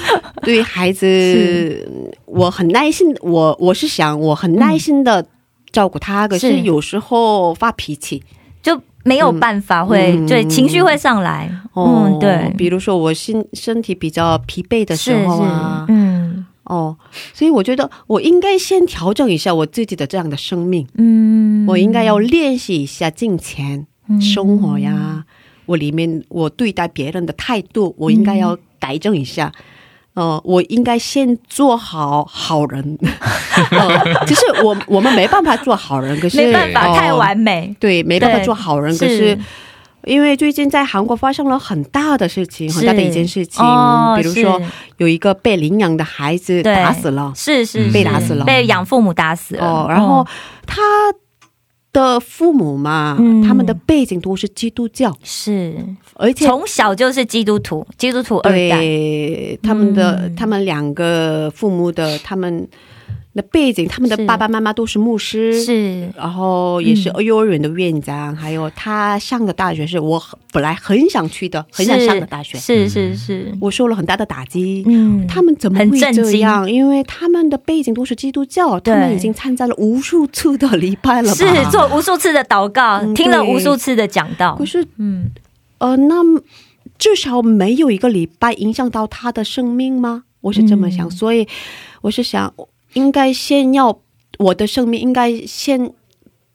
[0.43, 5.25] 对孩子，我很耐心，我我是想我很耐心的
[5.71, 6.51] 照顾他，可是。
[6.51, 8.21] 是有时候发脾气，
[8.61, 10.27] 就没有办法会，嗯。
[10.27, 16.12] 对，情绪会上来，哦，嗯，对，比如说我身身体比较疲惫的时候啊，嗯
[16.65, 16.97] 哦，
[17.33, 23.85] 所以我觉得我应该先调整一下我自己的这样的生命，嗯，我应该要练习一下金钱、
[24.21, 25.25] 生活呀，
[25.65, 29.51] 我里面我对待别人的态度，我应该要改正一下。
[30.15, 32.99] 呃，我应该先做好好人。
[33.71, 38.95] 呃，其实我我们没办法做好人，可是没办法呃太完美，对，没办法做好人。
[38.95, 39.35] 可是
[40.05, 44.61] 因为最近在韩国发生了很大的事情，很大的一件事情，哦比如说
[44.97, 47.31] 有一个被领养的孩子打死了。
[47.35, 48.45] 是是是被打死了。
[48.45, 50.25] 被养父母打死了，哦，然后
[50.65, 50.81] 他
[51.91, 53.41] 的父母嘛，嗯。
[53.43, 55.75] 他们的背景都是基督教，是。
[56.15, 60.35] 而且从小就是基督徒，基督徒二代，对他们的、嗯。
[60.35, 62.67] 他们两个父母的他们
[63.33, 66.09] 的背景，他们的爸爸妈妈都是牧师，是。
[66.15, 67.23] 然后也是嗯。
[67.23, 70.21] 幼儿园的院长，还有他上的大学是我
[70.51, 74.83] 本来很想去的，很想上的大学，是是是，我受了很大的打击。
[74.85, 76.69] 嗯，他们怎么会这样？
[76.69, 81.35] 因为他们的背景都是基督教，他们已经参加了无数次的礼拜了吧？
[81.35, 84.55] 是做无数次的祷告，嗯听了无数次的讲道。
[84.57, 85.31] 可，是嗯，
[85.77, 86.15] 呃，那
[86.97, 90.23] 至少没有一个礼拜影响到他的生命吗？
[90.41, 91.11] 我是这么想，嗯。
[91.11, 91.47] 所以
[92.01, 92.53] 我是想，
[92.93, 93.99] 应该先要
[94.39, 95.91] 我的生命应该先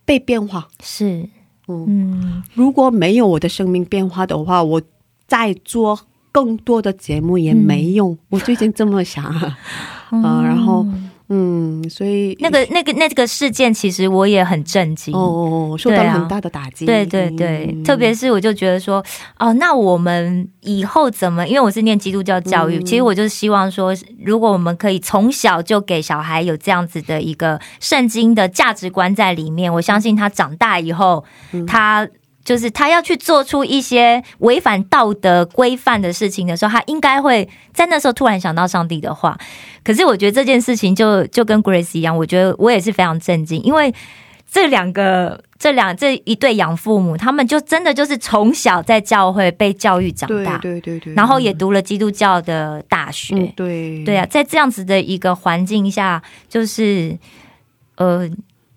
[0.04, 0.68] 被变化。
[0.82, 1.28] 是，
[1.68, 4.82] 嗯，嗯，如果没有我的生命变化的话，我
[5.26, 5.98] 再做
[6.32, 8.16] 更多的节目也没用。
[8.30, 10.86] 我最近这么想，啊、 然后
[11.30, 15.14] 嗯，所以那个那个那个事件，其实我也很震惊。
[15.14, 16.86] 哦，受到很大的打击。
[16.86, 19.04] 对对对，嗯特别是我就觉得说，
[19.38, 21.46] 哦，那我们以后怎么？
[21.46, 32.08] 因为我是念基督教教育，嗯其实我就希望说，如果我们可以从小就给小孩有这样子的一个圣经的价值观在里面，我相信他长大以后，嗯他。
[32.48, 39.36] 就是他要去做出一些违反道德规范的事情的时候，他应该会在那时候突然想到上帝的话。
[39.84, 43.94] 可是我觉得这件事情就就跟 Grace 一样，我觉得我也是非常震惊，因为
[44.50, 53.36] 这两个这两这一对养父母，他们就真的就是从小在教会被教育长大，对对对，然后也读了基督教的大学。
[53.36, 57.14] 嗯对对啊，在这样子的一个环境下，就是
[57.96, 58.26] 呃，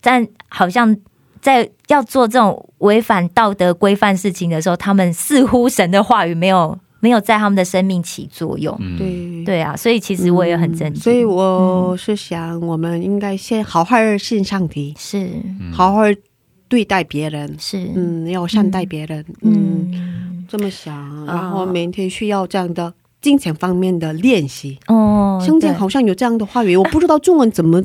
[0.02, 0.94] 但好像
[1.42, 8.76] 在要做这种违反道德规范事情的时候，他们似乎神的话语没有没有在他们的生命起作用。
[8.80, 9.44] 嗯，对。
[9.44, 11.02] 对啊，所以其实我也很震惊。
[11.02, 15.32] 嗯所以我是想，我们应该先好好信上帝，是。
[15.74, 16.02] 好好
[16.70, 17.92] 对待别人，是。
[17.96, 20.46] 嗯，要善待别人，嗯，嗯。
[20.48, 24.78] 这么想，然后每天需要这样的金钱方面的练习。
[24.88, 27.82] 哦，圣经好像有这样的话语，我不知道中文怎么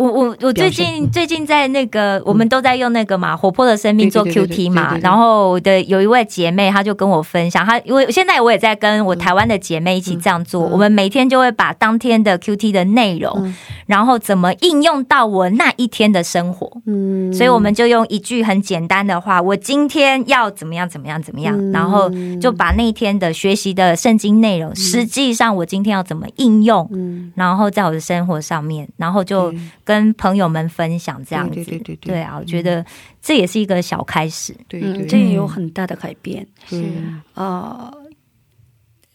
[0.00, 10.70] 我我我最近最近在那个，我们都在用那个嘛，活泼的生命做 QT 嘛然后我的有一位姐妹，她就跟我分享，她因为现在我也在跟我台湾的姐妹一起这样做，嗯。
[10.72, 13.54] 我们每天就会把当天的 QT 的内容，嗯。
[13.84, 21.72] 然后怎么应用到我那一天的生活，嗯，所以我们就用一句很简单的话，我今天要怎么样怎么样怎么样，嗯。
[21.72, 27.30] 然后就把那一天的学习的圣经内容，实际上我今天要怎么应用，嗯。
[27.34, 29.52] 然后在我的生活上面，然后就
[29.84, 31.56] 对跟朋友们分享这样子。
[31.56, 32.14] 对对对对。
[32.14, 32.86] 对啊，我觉得
[33.20, 34.52] 这也是一个小开始。
[34.52, 34.80] 嗯，对。
[34.80, 36.46] 对这也有很大的改变。
[36.68, 36.84] 对
[37.34, 37.92] 呃，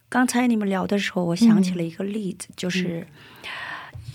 [0.09, 3.07] 刚才你们聊的时候，我想起了一个例子，就是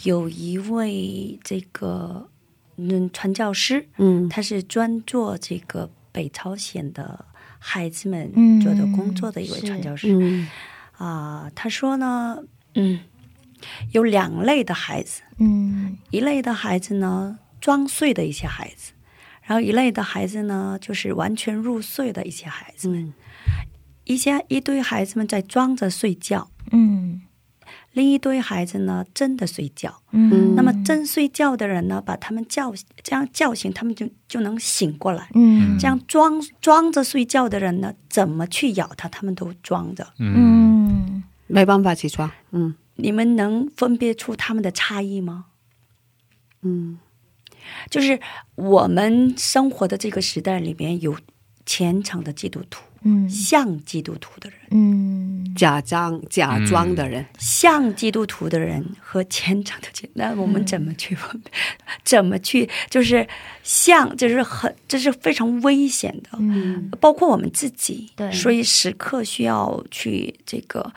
[0.02, 2.28] 有一位这个
[2.76, 7.24] 嗯传教师，嗯他是专做这个北朝鲜的
[7.58, 10.46] 孩子们嗯做的工作的一位传教师嗯
[11.00, 12.36] 啊、他说呢，
[12.74, 13.00] 嗯，
[13.92, 15.96] 有两类的孩子，嗯。
[16.10, 18.92] 一类的孩子呢，装睡的一些孩子，
[19.42, 22.88] 然后一类的孩子呢，就是完全入睡的一些孩子。
[22.88, 23.02] 们。
[23.02, 23.12] 嗯。
[24.04, 27.22] 一些一堆孩子们在装着睡觉，嗯。
[27.92, 30.00] 另一堆孩子呢真的睡觉。
[30.12, 35.28] 嗯，那么真睡觉的人呢，把他们叫这样叫醒，他们就就能醒过来。
[35.34, 35.76] 嗯。
[35.78, 40.06] 这样装装着睡觉的人呢，怎么去咬他，他们都装着。
[40.18, 40.34] 嗯。
[40.36, 41.22] 嗯。
[41.48, 45.46] 没办法起床，嗯你们能分别出他们的差异吗？
[46.62, 46.98] 嗯
[47.88, 48.18] 就是
[48.56, 51.16] 我们生活的这个时代里面有
[51.64, 61.52] 虔诚的基督徒，嗯像基督徒的人，嗯假装假装的人，像基督徒的人和虔诚的基，那我们怎么去分别？
[62.02, 62.68] 怎么去？
[62.88, 63.28] 就是
[63.62, 66.30] 像，就是很，这是非常危险的。
[66.40, 70.92] 嗯包括我们自己，对所以时刻需要去这个，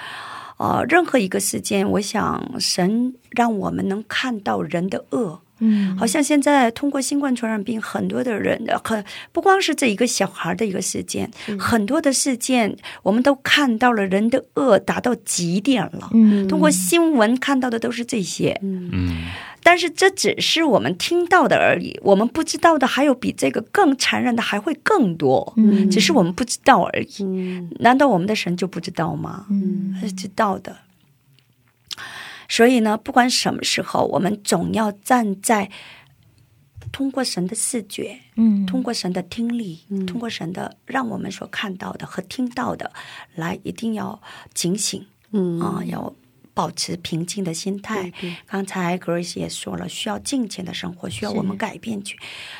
[0.63, 9.03] 呃，任何一个事件，我想神让我们能看到人的恶，嗯，好像现在通过新冠传染病，很多的人很
[9.33, 16.09] 不光是这一个小孩的一个事件，很多的事件我们都看到了人的恶达到极点了。
[16.13, 16.47] 嗯。
[16.47, 19.25] 通过新闻看到的都是这些，嗯
[19.63, 27.23] 但是这只是我们听到的而已，我们不知道的还有比这个更残忍的还会更多，嗯只是我们不知道而已。
[27.23, 29.47] 嗯难道我们的神就不知道吗？
[29.49, 30.75] 嗯他是知道的。
[32.49, 35.71] 所以呢，不管什么时候，我们总要站在
[36.91, 42.91] 通过神的视觉，嗯通过神的听力，通过神的让我们所看到的和听到的，
[43.35, 44.21] 来一定要
[44.53, 46.13] 警醒嗯啊、要
[46.53, 48.11] 保持平静的心态。
[48.45, 52.17] 刚才 Grace 也说了，需要金钱的生活，需要我们改变去，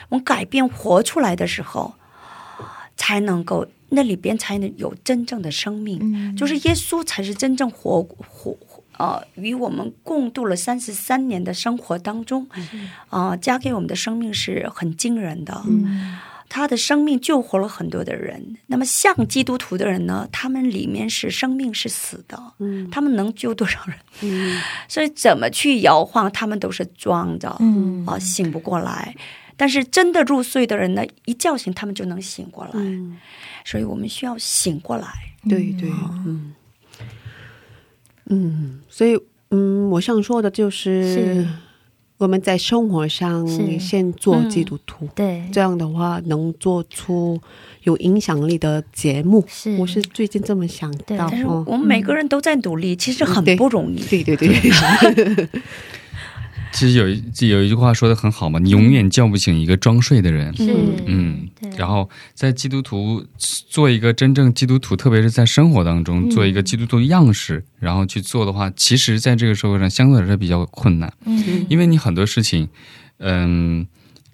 [0.10, 1.94] 我们改变活出来的时候，
[2.96, 6.00] 才能够那里边才能有真正的生命。
[6.02, 8.58] 嗯就是耶稣才是真正活活
[8.98, 12.48] 呃与我们共度了三十三年的生活当中，
[13.10, 15.64] 啊、呃，加给我们的生命是很惊人的。
[15.68, 16.20] 嗯
[16.56, 18.58] 他的生命救活了很多的人。
[18.68, 23.98] 那么像基督徒的人呢，他们里面是生命是死的，嗯他们能救多少人？
[24.22, 29.16] 嗯所以怎么去摇晃，他们都是装的，嗯啊，醒不过来。
[29.58, 32.72] 但是真的入睡的人呢，一叫醒他们就能醒过来。
[32.76, 33.18] 嗯，
[33.66, 35.08] 所以我们需要醒过来。
[35.50, 35.90] 对对，
[36.28, 36.54] 嗯
[38.30, 41.48] 嗯，所以嗯，我想说的就是是
[42.18, 43.46] 我们在生活上
[43.80, 47.40] 先做基督徒，对，这样的话能做出
[47.84, 49.44] 有影响力的节目。
[49.48, 54.00] 是我是最近这么想但是哦我们每个人都在努力，其实很不容易。
[54.06, 54.48] 对对对，
[56.74, 60.54] 其实有一有一句话说的很好嘛，你永远叫不醒一个装睡的人。
[60.58, 60.76] 是。
[61.06, 61.48] 嗯，
[61.78, 63.24] 然后在基督徒
[63.70, 66.30] 做一个真正基督徒，特别是在生活当中嗯。
[66.32, 71.66] 做一个基督徒样式，然后去做的话，其实在这个社会上相对来说比较困难，嗯。
[71.70, 72.68] 因为你很多事情，
[73.20, 73.86] 嗯，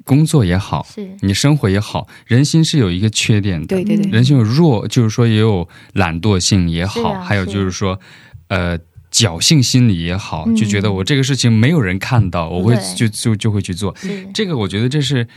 [0.05, 1.09] 工作也好，是。
[1.19, 7.69] 你生活也好，人心是有一个缺点的，对对对，人心有弱，就是说也有懒惰性也好，啊还有就是。
[7.69, 7.99] 说，
[8.47, 8.79] 呃。
[9.19, 10.55] 侥幸心理也好，嗯。
[10.55, 13.93] 就觉得我这个事情没有人看到，我会就就就会去做。
[14.33, 15.27] 这个我觉得这是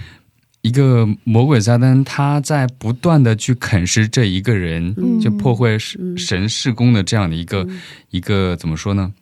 [0.62, 5.18] 一个魔鬼撒旦他在不断的去啃食这一个人，嗯。
[5.20, 7.80] 就破坏神嗯神事工的这样的一个、嗯。
[8.10, 9.12] 一个怎么说呢？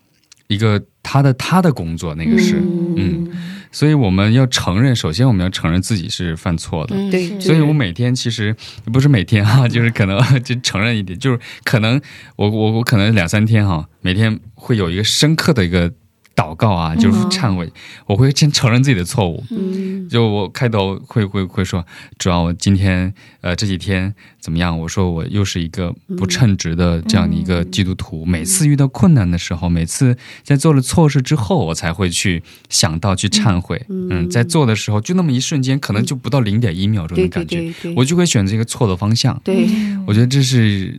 [0.48, 2.56] 一个他的他的工作那个是，
[2.96, 3.30] 嗯
[3.72, 6.96] 所以我们要承认，首先我们要承认自己是犯错的。
[6.96, 8.54] 嗯对是所以我每天其实
[8.92, 12.00] 不是每天哈、 就是可能就承认一点，就是可能
[12.36, 15.92] 我我我可能两三天哈、每天会有一个深刻的一个
[16.40, 17.70] 祷告啊，就是忏悔，
[18.06, 19.44] 我会先承认自己的错误。
[19.50, 21.84] 嗯就我开头会会会说，
[22.18, 23.12] 主要我今天
[23.42, 24.76] 呃这几天怎么样？
[24.76, 28.24] 我说我又是一个不称职的这样的一个基督徒。
[28.24, 33.80] 每次遇到困难的时候，每次在做了错事之后，我才会去想到去忏悔。
[33.88, 39.38] 嗯，在做的时候就那么一瞬间，可能就不到零点一秒钟的感觉，对对对，我就会选择一个错的方向。
[39.44, 39.68] 对
[40.06, 40.98] 我觉得这是，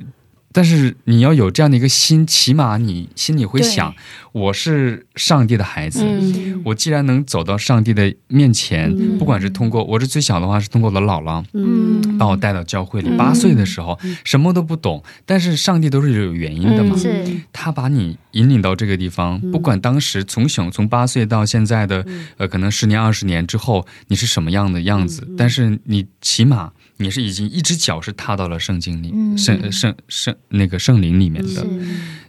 [0.53, 3.93] 但是你要有这样的一个心，起码你心里会想，
[4.31, 6.03] 我是上帝的孩子。
[6.03, 6.61] 嗯。
[6.65, 9.17] 我既然能走到上帝的面前，嗯。
[9.17, 12.17] 不管是通过我是最小的话，是通过我的姥姥嗯。
[12.17, 13.09] 把我带到教会里。
[13.09, 13.17] 嗯。
[13.17, 16.95] 八岁的时候，什么都不懂，但是上帝都是有原因的嘛。
[16.95, 17.41] 嗯是。
[17.53, 22.05] 他把你引领到这个地方，不管当时从小从八岁到现在的，
[22.37, 26.71] 呃，可能十年二十年之后，你是什么样的样子，但是你起码
[27.01, 29.37] 你是已经一只脚是踏到了圣经里，嗯。
[29.37, 31.65] 圣圣圣那个圣灵里面的。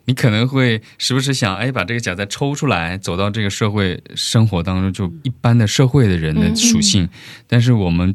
[0.05, 7.09] 你可能会时不时想，哎，把这个脚再抽出来，走到这个社会生活当中，就一般的社会的人的属性。
[7.47, 8.13] 但是我们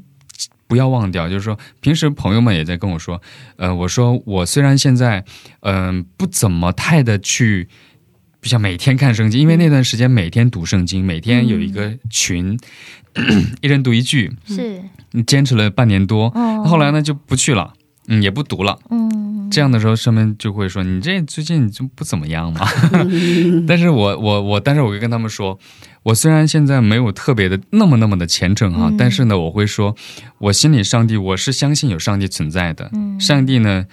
[0.68, 3.22] 不要忘掉，就是说，平时朋友们也在跟我说，
[3.56, 5.24] 呃，我说我虽然现在
[5.62, 7.70] 嗯、不怎么太的去
[8.42, 12.60] 不像每天看圣经，因为那段时间每天读圣经，每天有一个群，
[13.62, 14.84] 一人读一句，是，
[15.26, 16.26] 坚持了半年多。
[16.36, 17.74] 哦后来呢就不去了，
[18.08, 18.78] 嗯，也不读了。
[18.90, 22.68] 嗯，这样的时候，上面就会说你这最近就不怎么样嘛。
[23.66, 25.58] 但是我我我，但是我会跟他们说，
[26.04, 29.96] 我虽然现在没有特别的那么那么的虔诚哈，但是呢，我会说，
[30.40, 32.92] 我心里上帝，我是相信有上帝存在的。
[33.20, 33.86] 上帝呢，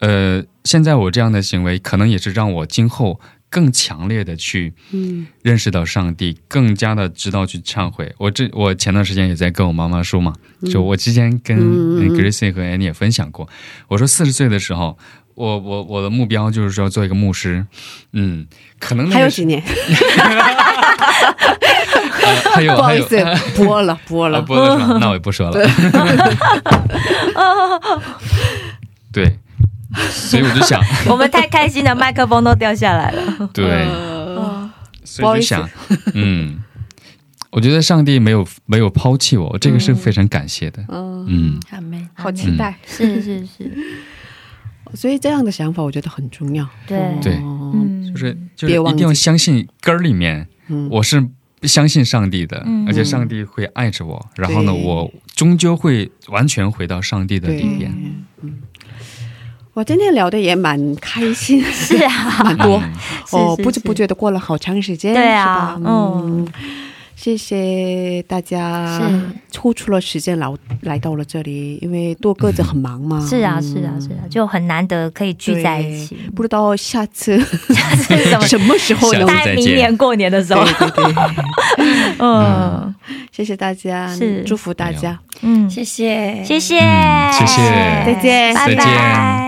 [0.00, 3.20] 呃，现在我这样的行为，可能也是让我今后。
[3.50, 4.72] 更强烈的去
[5.42, 8.14] 认识到上帝，更加的知道去忏悔。
[8.16, 10.32] 我这我前段时间也在跟我妈妈说嘛，
[10.70, 13.48] 就我之前跟嗯 Gracie 和 Annie 也分享过，
[13.88, 14.96] 我说四十岁的时候，
[15.34, 17.66] 我我我的目标就是说做一个牧师，
[18.12, 18.46] 嗯，
[18.78, 19.60] 可能还有几年？
[22.22, 23.16] 呃还有还有不好意思，
[23.56, 24.42] 播了播啊了。
[24.42, 24.98] 播了？
[25.00, 25.52] 那我也不说了。
[29.12, 29.38] 对，
[30.10, 33.50] 所以我就想， 我们太开心了，麦克风都掉下来了。
[33.52, 34.70] 对，呃
[35.04, 35.68] 所以就想，
[36.14, 36.62] 嗯，
[37.50, 40.84] 我觉得上帝没有没有抛弃我，这个是非常感谢的。
[40.88, 42.78] 嗯，嗯，阿妹，好期待。
[42.86, 43.70] 是是是，
[44.94, 46.68] 所以这样的想法我觉得很重要。
[46.86, 47.00] 对。
[47.20, 47.40] 对。
[48.10, 50.88] 就是就是一定要相信根儿里面，嗯。
[50.90, 51.26] 我是
[51.62, 52.86] 相信上帝的，嗯。
[52.86, 57.92] 而且上帝会爱着我，然后呢，我终究会完全回到上帝的里边。
[58.42, 58.62] 嗯，
[59.80, 62.12] 我今天聊的也蛮开心， 是啊，
[62.44, 62.76] 蛮多。
[62.76, 62.92] 嗯。
[63.30, 65.90] 哦，是是不知不觉的过了好长时间，对啊是吧？
[65.90, 66.46] 嗯，
[67.16, 69.04] 谢谢大家是
[69.50, 70.46] 抽出了时间来
[70.82, 73.62] 来到了这里，因为多个子很忙嘛，是啊嗯。
[73.62, 76.14] 是啊是啊，就很难得可以聚在一起。
[76.36, 77.74] 不知道下次是
[78.28, 78.46] 什 么？
[78.46, 81.14] 什么时候能下次大概明年过年的时候，对对对，
[82.18, 82.94] 嗯。
[83.32, 84.42] 谢谢大家，是。
[84.44, 87.62] 祝福大家，嗯，谢谢，谢谢，嗯谢谢。
[88.04, 88.54] 再见。
[88.54, 88.84] 拜再见。
[88.84, 89.39] 拜。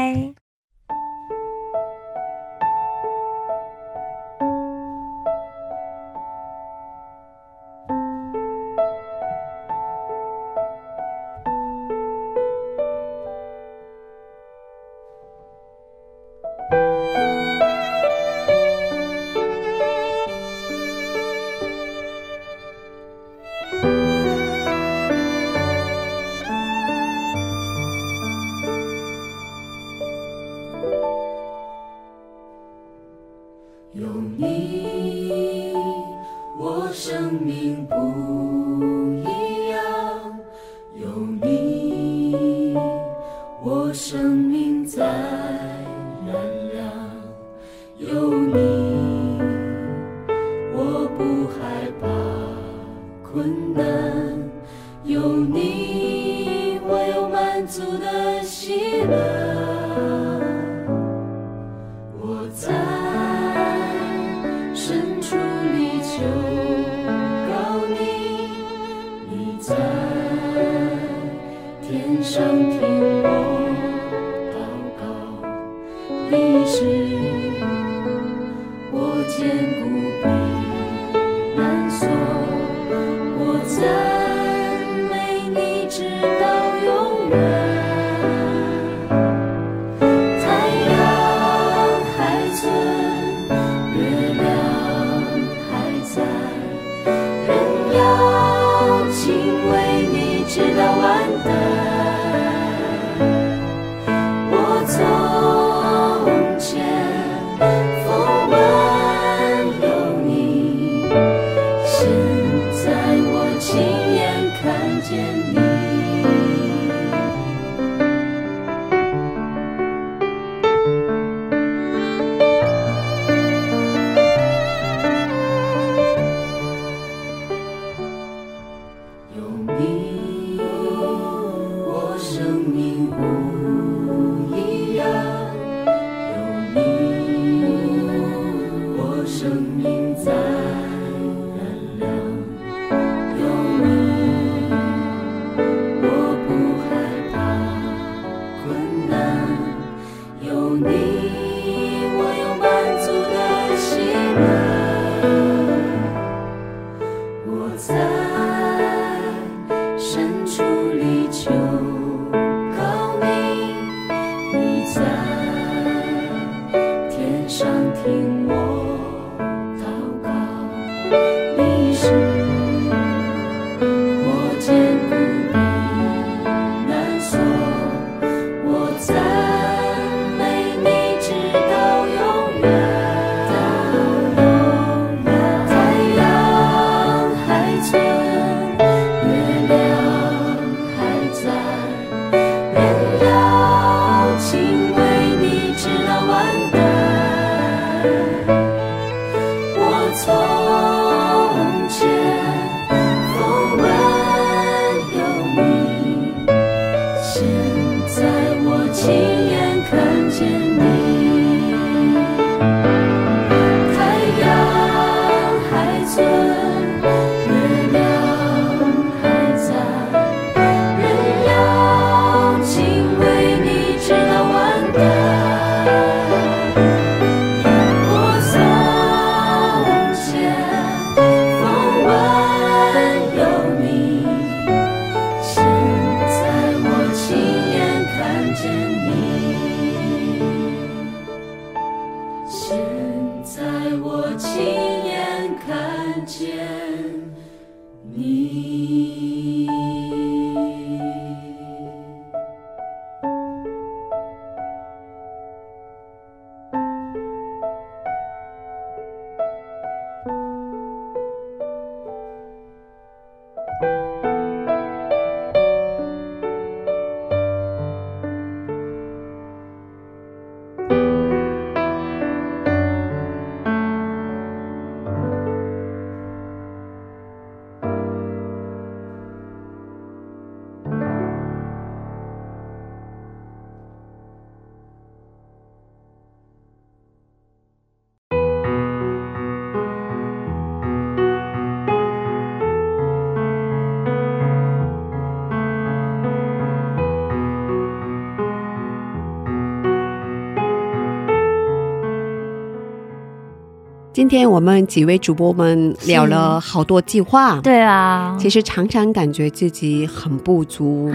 [304.13, 311.11] 今天我们几位主播们聊了好多计划，对啊，其实常常感觉自己很不足，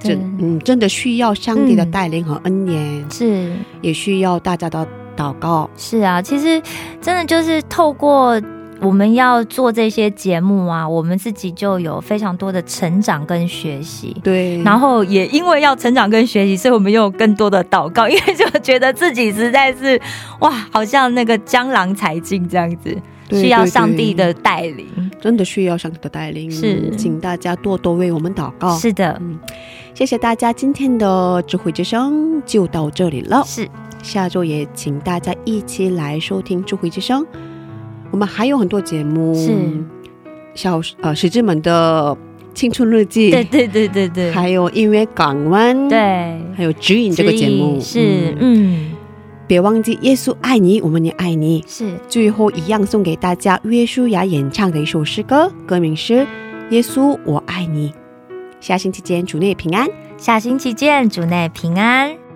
[0.00, 3.52] 真嗯真的需要上帝的带领和恩典，是。
[3.82, 5.68] 也需要大家的祷告。
[5.76, 6.60] 是啊，其实
[7.02, 8.40] 真的就是透过
[8.80, 14.16] 我们要做这些节目啊，我们自己就有非常多的成长跟学习。
[14.22, 20.00] 对，然后也因为要成长跟学习，所以我们又有更多的祷告，因为就觉得自己实在是
[20.40, 22.96] 哇，好像那个江郎才尽这样子，
[23.28, 24.86] 对需要上帝的带领。
[25.20, 28.78] 真的需要上帝的带领，是请大家多多为我们祷告。
[28.78, 29.20] 是的，
[29.92, 33.42] 谢谢大家，今天的智慧之声就到这里了。
[33.44, 33.68] 是
[34.00, 37.26] 下周也请大家一起来收听智慧之声。
[38.10, 39.50] 我们还有很多节目，是
[40.54, 42.16] 小呃使之们的
[42.54, 45.98] 青春日记，对对对对对，还有音乐港湾，，对
[46.56, 48.92] 还有指引这个节目是嗯
[49.46, 51.64] 别忘记耶稣爱你，我们也爱你。
[51.66, 56.14] 是最后一样送给大家约书亚演唱的一首诗歌，歌名是
[56.70, 57.90] 《耶稣我爱你》。
[58.60, 59.88] 下星期见，主内平安。
[60.16, 62.27] 下星期见，主内平安。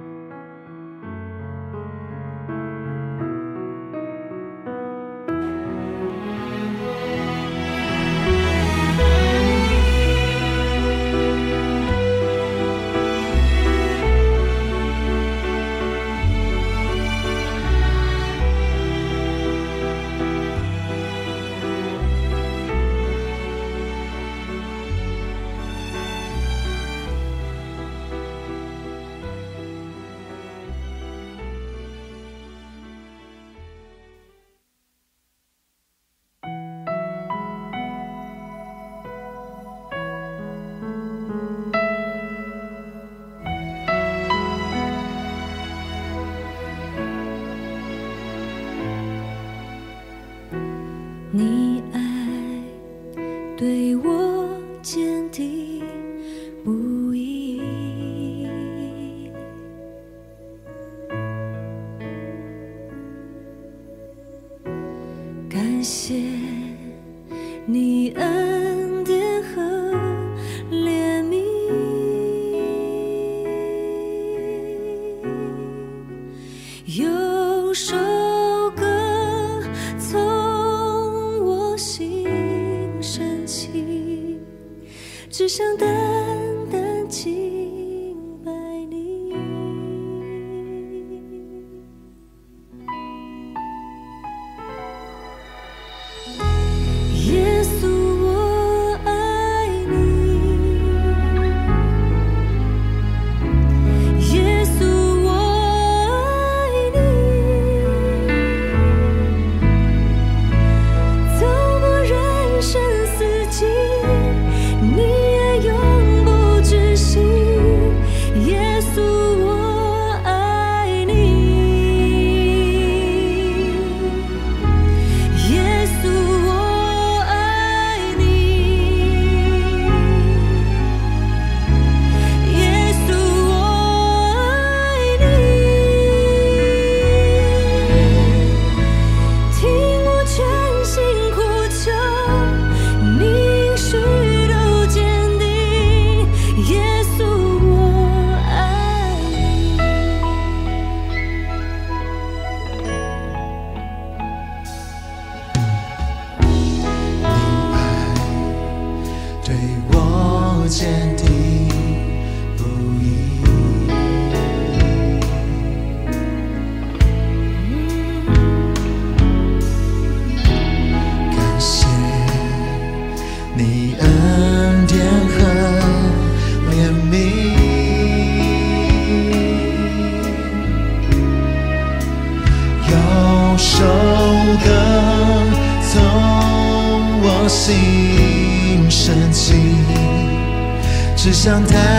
[191.43, 191.91] 想太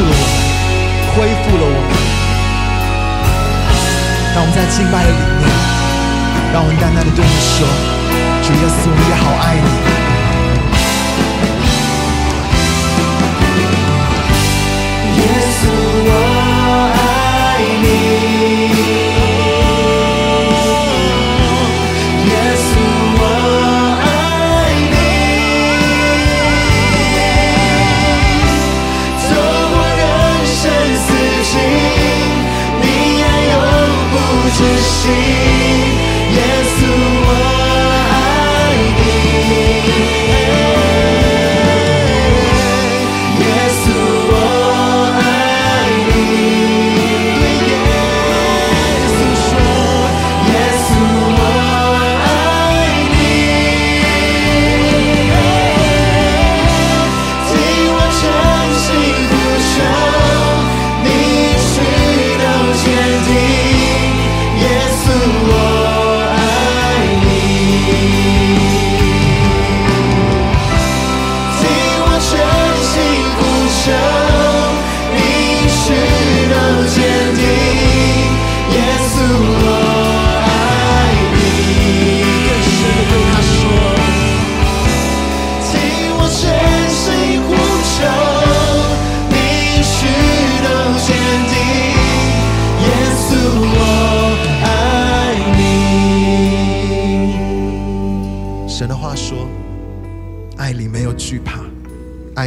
[0.00, 0.22] 了我们，
[1.14, 1.90] 恢复了我们。
[4.32, 5.48] 让我们在敬拜的里面，
[6.52, 7.66] 让我们淡淡的对你说：
[8.42, 10.09] 主耶稣，我们也好爱你。
[35.10, 35.59] see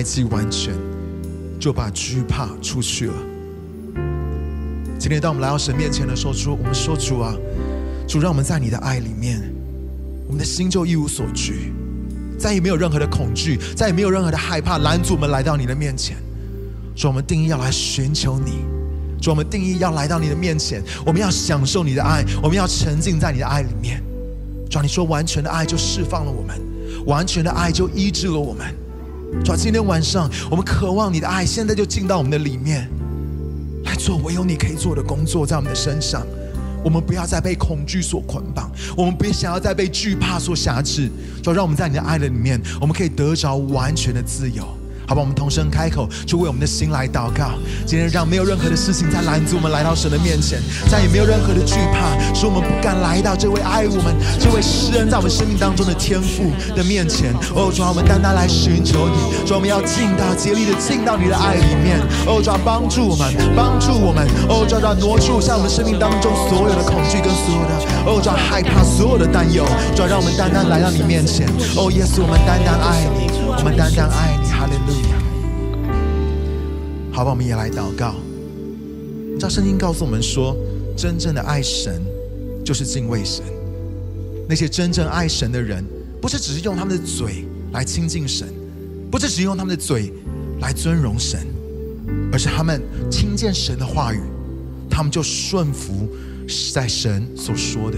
[0.04, 0.74] 爱既完全，
[1.58, 3.14] 就把惧怕出去了。”
[4.99, 7.34] 今天，当我们来到神面前的时候，主，我们说主啊，
[8.06, 9.41] 主让我们在你的爱里面，
[10.26, 11.72] 我们的心就一无所惧。
[12.38, 16.18] 再也没有任何的恐惧，再也没有任何的害怕拦阻我们来到你的面前。
[16.97, 18.51] 主，我们定义要来寻求你；
[19.22, 24.04] 主，我们定义要来到你的面前，我们要享受你的爱，我们要沉浸在你的爱里面。
[24.70, 26.60] 主，你说完全的爱就释放了我们，
[27.06, 28.83] 完全的爱就医治了我们。
[29.42, 32.90] 主，今天晚上我们渴望你的爱，现在就进到我们的里面，
[33.86, 36.26] 来做唯有你可以做的工作，在我们的身上。
[36.84, 41.10] 我们不要再被恐惧所捆绑，我们别想要再被惧怕所辖制。
[41.42, 44.66] 主，让我们在你的爱的里面，我们可以得着完全的自由。
[45.08, 47.51] 好吧，我们同声开口，就为我们的心来祷告。
[47.86, 57.34] 今天让没有任何的事情再拦阻我们来到神的面前，再也没有任何的惧怕，使我们不敢来到这位爱我们、这位施恩在我们生命当中的天父的面前。
[57.54, 61.99] 哦，主啊，我们单单来寻求你，主啊，我们要尽到竭力的进到你的爱里面。
[62.26, 64.26] 哦，主啊，帮助我们，帮助我们。
[64.47, 67.74] 哦，主啊，挪出像我们生命当中所有的恐惧跟所有的
[68.08, 69.66] 哦，主啊，害怕所有的担忧。
[69.95, 71.45] 主啊，让我们单单来到你面前。
[71.76, 74.50] 哦，耶稣，我们单单爱你，我们单单爱你。
[74.50, 75.18] 哈利路亚。
[77.12, 78.16] 好吧，我们也来祷告。
[79.34, 80.56] 你知道圣经告诉我们说，
[80.96, 82.02] 真正的爱神
[82.64, 83.44] 就是敬畏神。
[84.48, 85.84] 那些真正爱神的人，
[86.22, 88.48] 不是只是用他们的嘴来亲近神，
[89.10, 90.14] 不是只用他们的嘴
[90.60, 91.39] 来尊荣神，
[92.32, 94.20] 而是他们听见神的话语，
[94.89, 96.08] 他们就顺服
[96.74, 97.98] 在神所说的。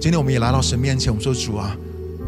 [0.00, 1.76] 今天我们也来到神面前，我们说主啊，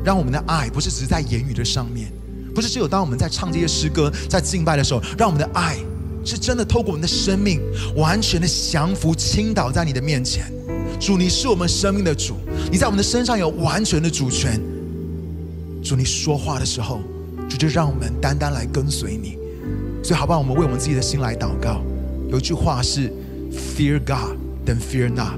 [0.04, 2.08] 让我们的爱不是只是在言语的上面，
[2.54, 5.76] 不是只有当我们在唱这些诗歌、在敬拜的时候，让我们的爱
[6.24, 7.60] 是真的透过我们的生命，
[7.96, 10.44] 完全的降服、倾倒在你的面前。
[11.00, 12.34] 主，你是我们生命的主，
[12.70, 14.60] 你在我们的身上有完全的主权。
[15.82, 17.00] 主，你说话的时候，
[17.48, 19.36] 主就让我们单单来跟随你。
[20.02, 20.38] 所以，好不好？
[20.38, 21.82] 我们为我们自己的心来祷告。
[22.30, 23.12] 有一句话是
[23.76, 25.34] ：“Fear God, then fear not。”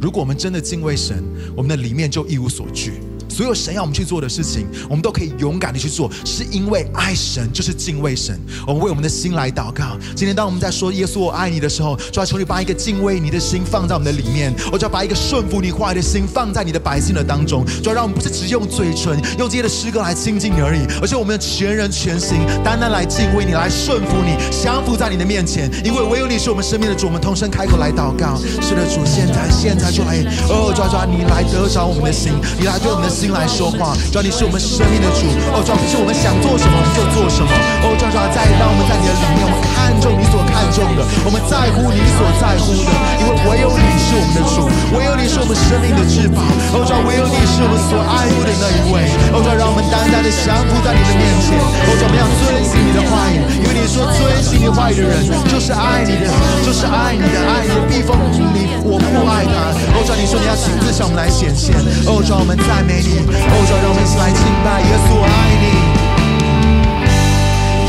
[0.00, 1.22] 如果我们真的敬畏神，
[1.56, 2.94] 我们的里面就一无所惧。
[3.28, 8.38] 所有神要我们去做的事情，我们都可以勇敢的去做，是因为爱神就是敬畏神。
[8.66, 9.98] 我们为我们的心来祷告。
[10.14, 27.08] 今天当我们在说耶稣我爱你的时候，就要求你把一个敬畏你的心放在我们的里面，我就要把一个顺服你话语的心放在你的百姓的当中，就要让我们不是只用嘴唇用这些的诗歌来亲近你而已，而且我们的全人全心单单来敬畏你，来顺服你，降服在你的面前，因为唯有你是我们生命的主。
[27.08, 30.18] 我们同声开口来祷告，是的，主，现在现在就来，
[30.50, 37.50] 哦，抓抓你来得着我们的心，你来对我们的心来说话，主要你是我们生命的主，哦，主要不是我们想做什么就做什么，
[37.82, 42.90] 哦，主要主要在让我们在你的里面，我们看重你所看重的，我们在乎你所在乎的，
[43.22, 44.66] 因为唯有你是我们的主，
[44.98, 46.42] 唯有你是我们生命的至宝，
[46.74, 56.26] 哦，主唯有你是我们所爱慕的那一位，哦，主让我们单单的降服在你的面前，哦，主要我们要遵行你的话语，因为你说遵行你话语的人就是爱你的，
[56.66, 58.18] 就是爱你的，爱你的避风
[58.52, 61.72] 你我不爱他，哦，主你说你要亲自向我们来显现，
[62.04, 65.32] 哦，主我们赞美你，哦，主让我们一起来敬拜耶稣，我爱
[65.64, 65.97] 你，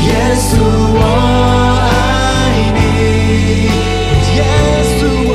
[0.06, 0.48] 耶稣
[0.96, 0.98] 我
[1.84, 1.90] 爱
[2.74, 2.78] 你，
[4.36, 4.40] 耶
[4.96, 4.98] 稣
[5.28, 5.30] 我